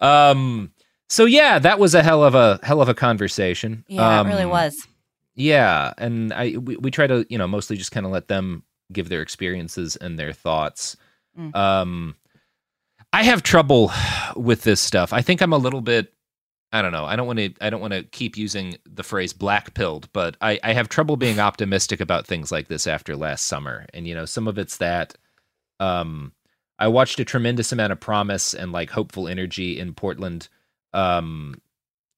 [0.00, 0.70] Um.
[1.12, 3.84] So yeah, that was a hell of a hell of a conversation.
[3.86, 4.88] Yeah, um, it really was.
[5.34, 8.62] Yeah, and I we, we try to you know mostly just kind of let them
[8.90, 10.96] give their experiences and their thoughts.
[11.38, 11.54] Mm.
[11.54, 12.16] Um,
[13.12, 13.92] I have trouble
[14.36, 15.12] with this stuff.
[15.12, 16.14] I think I'm a little bit.
[16.72, 17.04] I don't know.
[17.04, 17.52] I don't want to.
[17.60, 21.18] I don't want to keep using the phrase "black pilled," but I, I have trouble
[21.18, 23.84] being optimistic about things like this after last summer.
[23.92, 25.12] And you know, some of it's that.
[25.78, 26.32] Um,
[26.78, 30.48] I watched a tremendous amount of promise and like hopeful energy in Portland.
[30.94, 31.60] Um,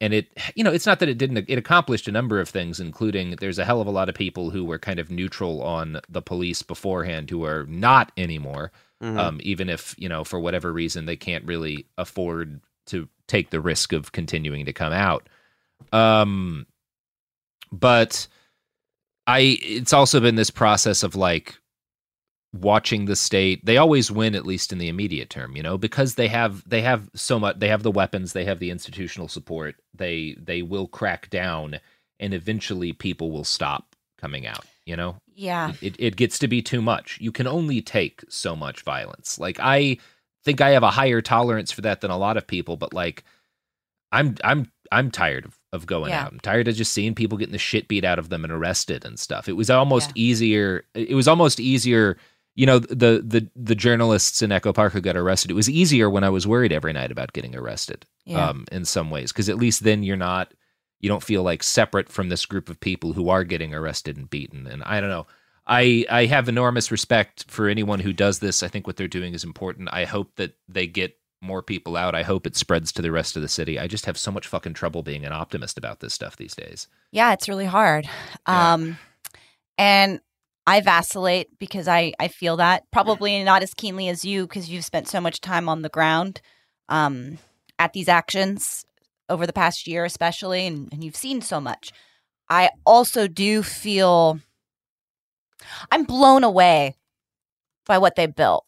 [0.00, 2.80] and it you know it's not that it didn't it accomplished a number of things
[2.80, 6.00] including there's a hell of a lot of people who were kind of neutral on
[6.08, 8.72] the police beforehand who are not anymore
[9.02, 9.18] Mhm.
[9.18, 13.60] um, even if you know for whatever reason they can't really afford to take the
[13.60, 15.28] risk of continuing to come out
[15.92, 16.66] um
[17.72, 18.26] but
[19.26, 21.56] i it's also been this process of like
[22.60, 26.14] watching the state they always win at least in the immediate term you know because
[26.14, 29.74] they have they have so much they have the weapons they have the institutional support
[29.92, 31.80] they they will crack down
[32.20, 35.16] and eventually people will stop coming out you know?
[35.34, 35.72] Yeah.
[35.80, 37.16] it, it gets to be too much.
[37.18, 39.38] You can only take so much violence.
[39.38, 39.96] Like i
[40.44, 43.24] think i have a higher tolerance for that than a lot of people but like
[44.12, 46.24] i'm i'm i'm tired of, of going Yeah.
[46.26, 46.32] out.
[46.32, 49.04] I'm tired of just seeing people getting the shit beat out of them and arrested
[49.04, 49.48] and stuff.
[49.48, 52.16] It was almost easier it was almost easier
[52.54, 56.08] you know the the the journalists in echo park who got arrested it was easier
[56.08, 58.48] when i was worried every night about getting arrested Yeah.
[58.50, 60.52] um in some ways because at least then you're not
[61.00, 64.30] you don't feel like separate from this group of people who are getting arrested and
[64.30, 65.26] beaten and i don't know.
[65.66, 68.62] I i have enormous respect for anyone who does this.
[68.62, 69.88] I think what they're doing is important.
[69.92, 72.14] I hope that they get more people out.
[72.14, 73.78] I hope it spreads to the rest of the city.
[73.78, 76.86] I just have so much fucking trouble being an optimist about this stuff these days.
[77.12, 78.06] Yeah, it's really hard.
[78.44, 78.98] Um,
[79.78, 80.20] and
[80.66, 84.84] I vacillate because I, I feel that probably not as keenly as you because you've
[84.84, 86.40] spent so much time on the ground
[86.88, 87.38] um,
[87.78, 88.84] at these actions
[89.28, 91.92] over the past year, especially, and, and you've seen so much.
[92.48, 94.40] I also do feel
[95.90, 96.96] I'm blown away
[97.86, 98.64] by what they built.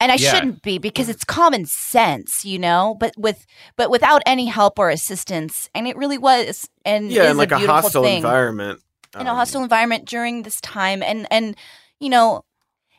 [0.00, 0.30] And I Yeah.
[0.30, 3.44] shouldn't be because it's common sense, you know, but with
[3.76, 7.50] but without any help or assistance, and it really was and yeah, is in like
[7.50, 8.80] a a, hostile thing environment.
[9.20, 11.56] In a hostile environment during this time and and
[12.00, 12.44] you know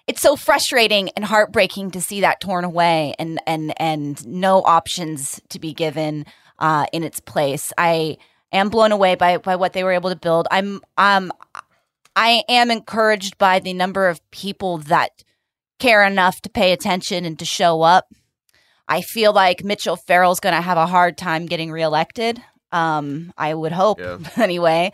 [0.08, 5.40] it's so frustrating and heartbreaking to see that torn away and and and no options
[5.50, 6.26] to be given
[6.58, 8.18] uh in its place i
[8.52, 11.32] am blown away by by what they were able to build i'm um
[12.16, 15.24] I am encouraged by the number of people that
[15.80, 18.14] care enough to pay attention and to show up.
[18.90, 22.44] I feel like Mitch O'Farrell's going to have a hard time getting reelected.
[22.72, 24.00] Um, I would hope
[24.38, 24.92] anyway.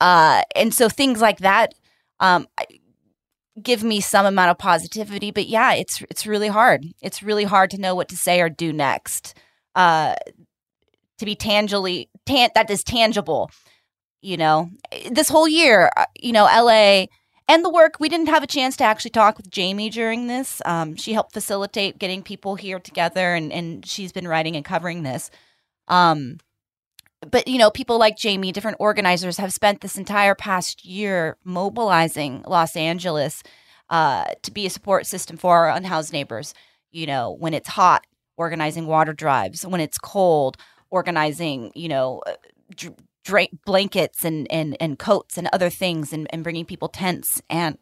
[0.00, 1.74] Uh, and so things like that
[2.20, 2.46] um,
[3.62, 5.30] give me some amount of positivity.
[5.30, 6.86] But yeah, it's it's really hard.
[7.02, 9.34] It's really hard to know what to say or do next.
[9.74, 10.14] Uh,
[11.18, 13.50] to be tangibly tan- that is tangible.
[14.20, 14.70] You know,
[15.10, 17.06] this whole year, uh, you know, LA
[17.48, 17.94] and the work.
[17.98, 20.60] We didn't have a chance to actually talk with Jamie during this.
[20.64, 25.02] Um, she helped facilitate getting people here together, and and she's been writing and covering
[25.02, 25.30] this.
[25.88, 26.38] Um,
[27.20, 32.42] but you know, people like Jamie, different organizers have spent this entire past year mobilizing
[32.46, 33.42] Los Angeles
[33.90, 36.54] uh, to be a support system for our unhoused neighbors.
[36.90, 38.06] You know, when it's hot,
[38.36, 39.66] organizing water drives.
[39.66, 40.56] When it's cold,
[40.90, 41.72] organizing.
[41.74, 42.90] You know, uh,
[43.66, 47.42] blankets and and and coats and other things, and, and bringing people tents.
[47.50, 47.78] And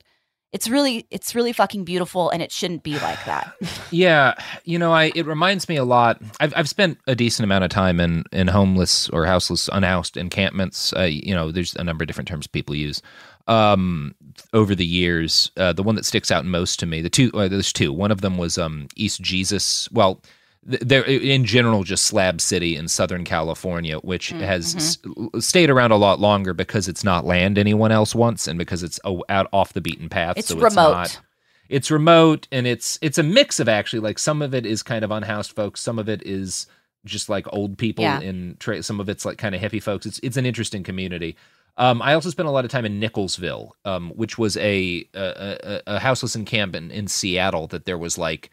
[0.56, 3.52] it's really it's really fucking beautiful, and it shouldn't be like that.
[3.90, 4.34] Yeah,
[4.64, 6.20] you know, I it reminds me a lot.
[6.40, 10.94] I've I've spent a decent amount of time in in homeless or houseless, unhoused encampments.
[10.94, 13.02] Uh, you know, there's a number of different terms people use.
[13.48, 14.14] Um,
[14.54, 17.72] over the years, uh, the one that sticks out most to me, the two, there's
[17.72, 17.92] two.
[17.92, 19.90] One of them was um East Jesus.
[19.92, 20.22] Well,
[20.68, 24.98] th- there in general, just Slab City in Southern California, which has s-
[25.44, 29.00] stayed around a lot longer because it's not land anyone else wants, and because it's
[29.28, 30.36] out off the beaten path.
[30.38, 30.66] It's so remote.
[30.68, 31.20] It's not,
[31.68, 35.04] it's remote and it's it's a mix of actually like some of it is kind
[35.04, 36.68] of unhoused folks some of it is
[37.04, 38.20] just like old people Yeah.
[38.20, 41.36] in tra- some of it's like kind of hippie folks it's it's an interesting community
[41.76, 45.18] um, I also spent a lot of time in Nickelsville, um, which was a a,
[45.18, 47.66] a, a houseless encampment in Seattle.
[47.66, 48.48] That there was like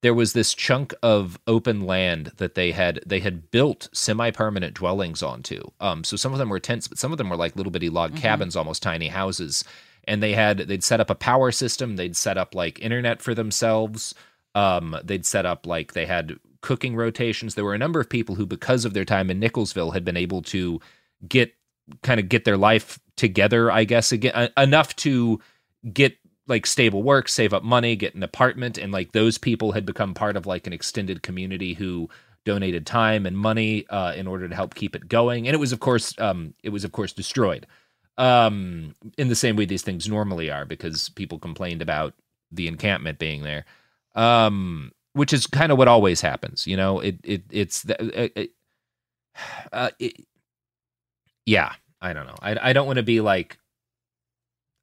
[0.00, 5.22] there was this chunk of open land that they had they had built semi-permanent dwellings
[5.22, 5.60] onto.
[5.80, 7.88] Um, so some of them were tents, but some of them were like little bitty
[7.90, 8.20] log Mm-hmm.
[8.20, 9.64] cabins, almost tiny houses.
[10.04, 11.96] And they had they'd set up a power system.
[11.96, 14.14] They'd set up like internet for themselves.
[14.54, 17.54] Um, they'd set up like they had cooking rotations.
[17.54, 20.16] There were a number of people who, because of their time in Nickelsville, had been
[20.16, 20.80] able to
[21.28, 21.54] get
[22.02, 23.70] kind of get their life together.
[23.70, 25.40] I guess again uh, enough to
[25.92, 26.16] get
[26.48, 30.14] like stable work, save up money, get an apartment, and like those people had become
[30.14, 32.08] part of like an extended community who
[32.44, 35.46] donated time and money uh, in order to help keep it going.
[35.46, 37.66] And it was of course um, it was of course destroyed
[38.16, 42.14] um, in the same way these things normally are because people complained about
[42.50, 43.64] the encampment being there.
[44.14, 47.00] Um, which is kind of what always happens, you know.
[47.00, 48.50] It it it's the, uh, it,
[49.72, 50.24] uh, it,
[51.46, 51.72] yeah.
[52.00, 52.36] I don't know.
[52.40, 53.58] I I don't want to be like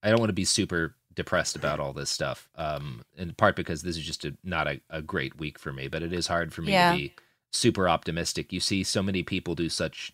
[0.03, 2.49] I don't want to be super depressed about all this stuff.
[2.55, 5.87] Um, in part because this is just a, not a, a great week for me,
[5.87, 6.91] but it is hard for me Yeah.
[6.91, 7.13] to be
[7.51, 8.51] super optimistic.
[8.51, 10.13] You see so many people do such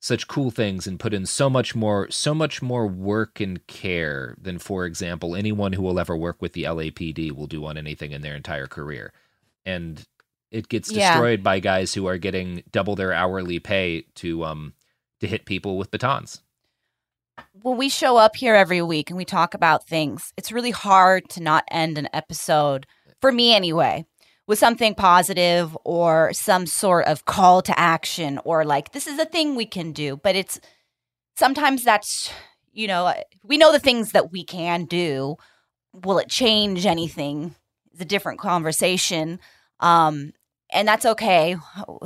[0.00, 4.34] such cool things and put in so much more so much more work and care
[4.40, 8.10] than for example anyone who will ever work with the LAPD will do on anything
[8.10, 9.12] in their entire career.
[9.64, 10.04] And
[10.50, 11.12] it gets Yeah.
[11.12, 14.74] destroyed by guys who are getting double their hourly pay to um
[15.20, 16.40] to hit people with batons.
[17.62, 21.28] When we show up here every week and we talk about things, it's really hard
[21.30, 22.86] to not end an episode,
[23.20, 24.04] for me anyway,
[24.46, 29.24] with something positive or some sort of call to action or like, this is a
[29.24, 30.16] thing we can do.
[30.16, 30.60] But it's
[31.36, 32.30] sometimes that's,
[32.72, 33.14] you know,
[33.44, 35.36] we know the things that we can do.
[35.92, 37.54] Will it change anything?
[37.92, 39.38] It's a different conversation.
[39.80, 40.32] Um,
[40.72, 41.56] and that's okay.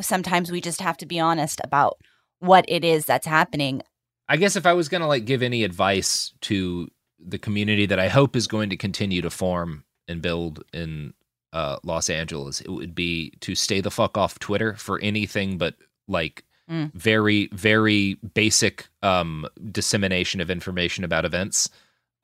[0.01, 1.99] Sometimes we just have to be honest about
[2.41, 3.83] what it is that's happening.
[4.29, 7.99] I guess if I was going to like give any advice to the community that
[7.99, 11.15] I hope is going to continue to form and build in
[11.53, 15.75] uh, Los Angeles, it would be to stay the fuck off Twitter for anything but
[16.09, 16.93] like Mm.
[16.95, 21.71] very very basic um, dissemination of information about events.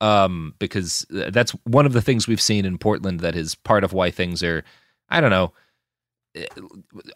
[0.01, 3.93] Um, because that's one of the things we've seen in Portland that is part of
[3.93, 4.65] why things are,
[5.07, 5.53] I don't know,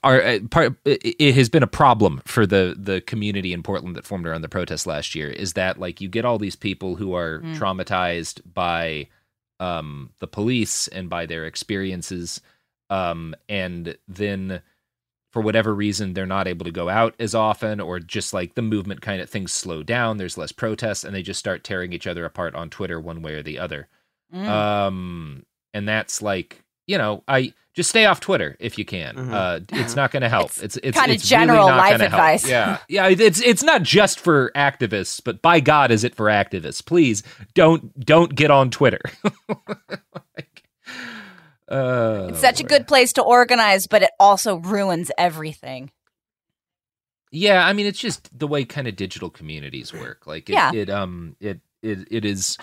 [0.04, 3.96] are uh, part it it has been a problem for the the community in Portland
[3.96, 6.96] that formed around the protest last year is that like you get all these people
[6.96, 7.58] who are Mm.
[7.58, 9.08] traumatized by
[9.60, 12.42] um the police and by their experiences
[12.90, 14.62] um and then
[15.34, 18.62] for whatever reason they're not able to go out as often or just like the
[18.62, 22.08] movement kind of things slow down there's less protests and they just start tearing each
[22.08, 23.88] other apart on Twitter one way or the other
[24.34, 24.48] Mm.
[24.48, 29.34] um and that's like you know i just stay off twitter if you can Mhm.
[29.34, 32.14] uh it's not going to help It's it's it's kinda general really life gonna help.
[32.14, 32.48] advice.
[32.48, 36.84] yeah yeah it's it's not just for activists but by god is it for activists
[36.84, 37.22] please
[37.54, 39.02] don't don't get on twitter
[40.38, 40.64] Like,
[41.70, 45.92] uh, It's such a good place to organize, but it also ruins everything.
[47.32, 50.26] Yeah, I mean it's just the way kind of digital communities work.
[50.26, 50.72] Like it, Yeah.
[50.74, 52.58] it um it it it is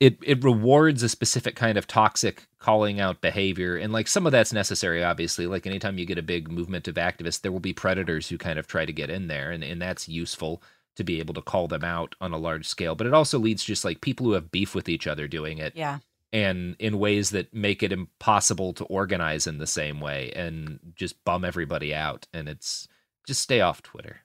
[0.00, 3.76] it it rewards a specific kind of toxic calling out behavior.
[3.76, 5.46] And like some of that's necessary obviously.
[5.46, 8.58] Like anytime you get a big movement of activists there will be predators who kind
[8.58, 10.62] of try to get in there and, and that's useful
[10.96, 12.94] to be able to call them out on a large scale.
[12.94, 15.74] But it also leads just like people who have beef with each other doing it
[15.76, 15.98] Yeah.
[16.32, 21.22] and in ways that make it impossible to organize in the same way and just
[21.24, 22.26] bum everybody out.
[22.34, 22.88] And it's
[23.26, 24.20] just stay off twitter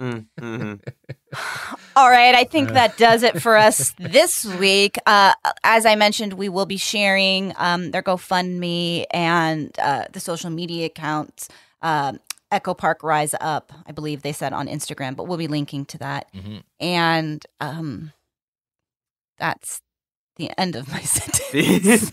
[0.00, 0.80] Mm, mhm.
[1.96, 4.96] All right, I think that does it for us this week.
[5.06, 5.32] Uh,
[5.64, 10.86] as I mentioned, we will be sharing um, their GoFundMe and uh, the social media
[10.86, 11.48] accounts.
[11.80, 12.20] Um,
[12.50, 15.98] Echo Park Rise Up, I believe they said on Instagram, but we'll be linking to
[15.98, 16.30] that.
[16.34, 16.62] Mhm.
[16.80, 18.12] And um,
[19.38, 19.80] that's
[20.36, 22.10] the end of my sentence.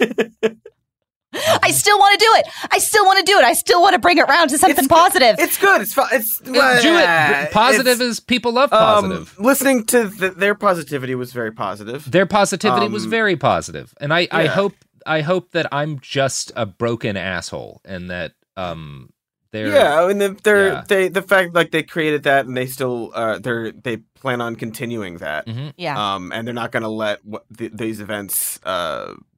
[1.34, 2.48] I still want to do it.
[2.72, 3.46] I still want to do it.
[3.46, 5.36] I still want to bring it around to something positive.
[5.40, 5.82] It's good.
[5.82, 6.08] It's fine.
[6.12, 11.16] It's do it positive It's- is people love um, positive listening to th their positivity
[11.16, 12.10] was very positive.
[12.10, 14.74] Their positivity was Um, very positive, and I, I hope
[15.06, 19.10] I hope that I'm just a broken asshole, and that um
[19.52, 20.84] they're yeah, I mean the, they're Yeah.
[20.88, 24.56] they the fact like they created that and they still uh they're they plan on
[24.56, 25.46] continuing that.
[25.48, 25.74] Mhm.
[25.78, 25.96] Yeah.
[26.16, 29.29] Um, and they're not going to let what, th- these events uh keep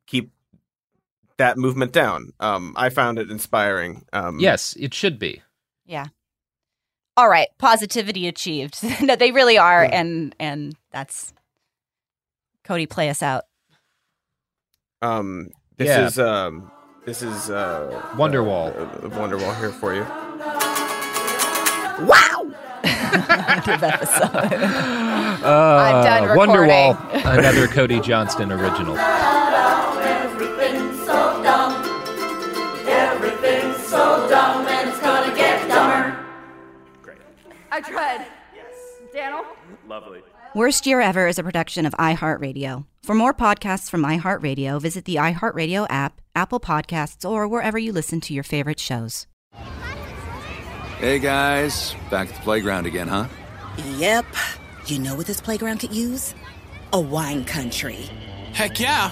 [1.41, 2.33] that movement down.
[2.39, 4.05] Um, I found it inspiring.
[4.13, 5.41] Um, yes, it should be.
[5.85, 6.07] Yeah.
[7.17, 8.77] All right, positivity achieved.
[9.01, 11.33] no, they really are, and and that's
[12.63, 12.85] Cody.
[12.85, 13.45] Play us out.
[15.01, 16.05] Um, this Yeah.
[16.05, 16.71] is um,
[17.05, 18.75] this is uh, Wonderwall.
[18.77, 20.03] uh, uh, Wonderwall here for you.
[22.05, 22.51] Wow.
[22.83, 25.11] of episode.
[25.41, 26.95] Uh, done Wonderwall,
[27.25, 28.95] another Cody Johnston original.
[39.91, 40.23] Lovely.
[40.55, 42.85] Worst Year Ever is a production of iHeartRadio.
[43.03, 48.21] For more podcasts from iHeartRadio, visit the iHeartRadio app, Apple Podcasts, or wherever you listen
[48.21, 49.27] to your favorite shows.
[50.99, 53.27] Hey guys, back at the playground again, huh?
[53.97, 54.27] Yep.
[54.85, 56.35] You know what this playground could use?
[56.93, 58.09] A wine country.
[58.53, 59.11] Heck yeah,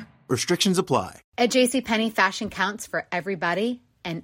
[0.31, 1.19] Restrictions apply.
[1.37, 4.23] At JCPenney, fashion counts for everybody and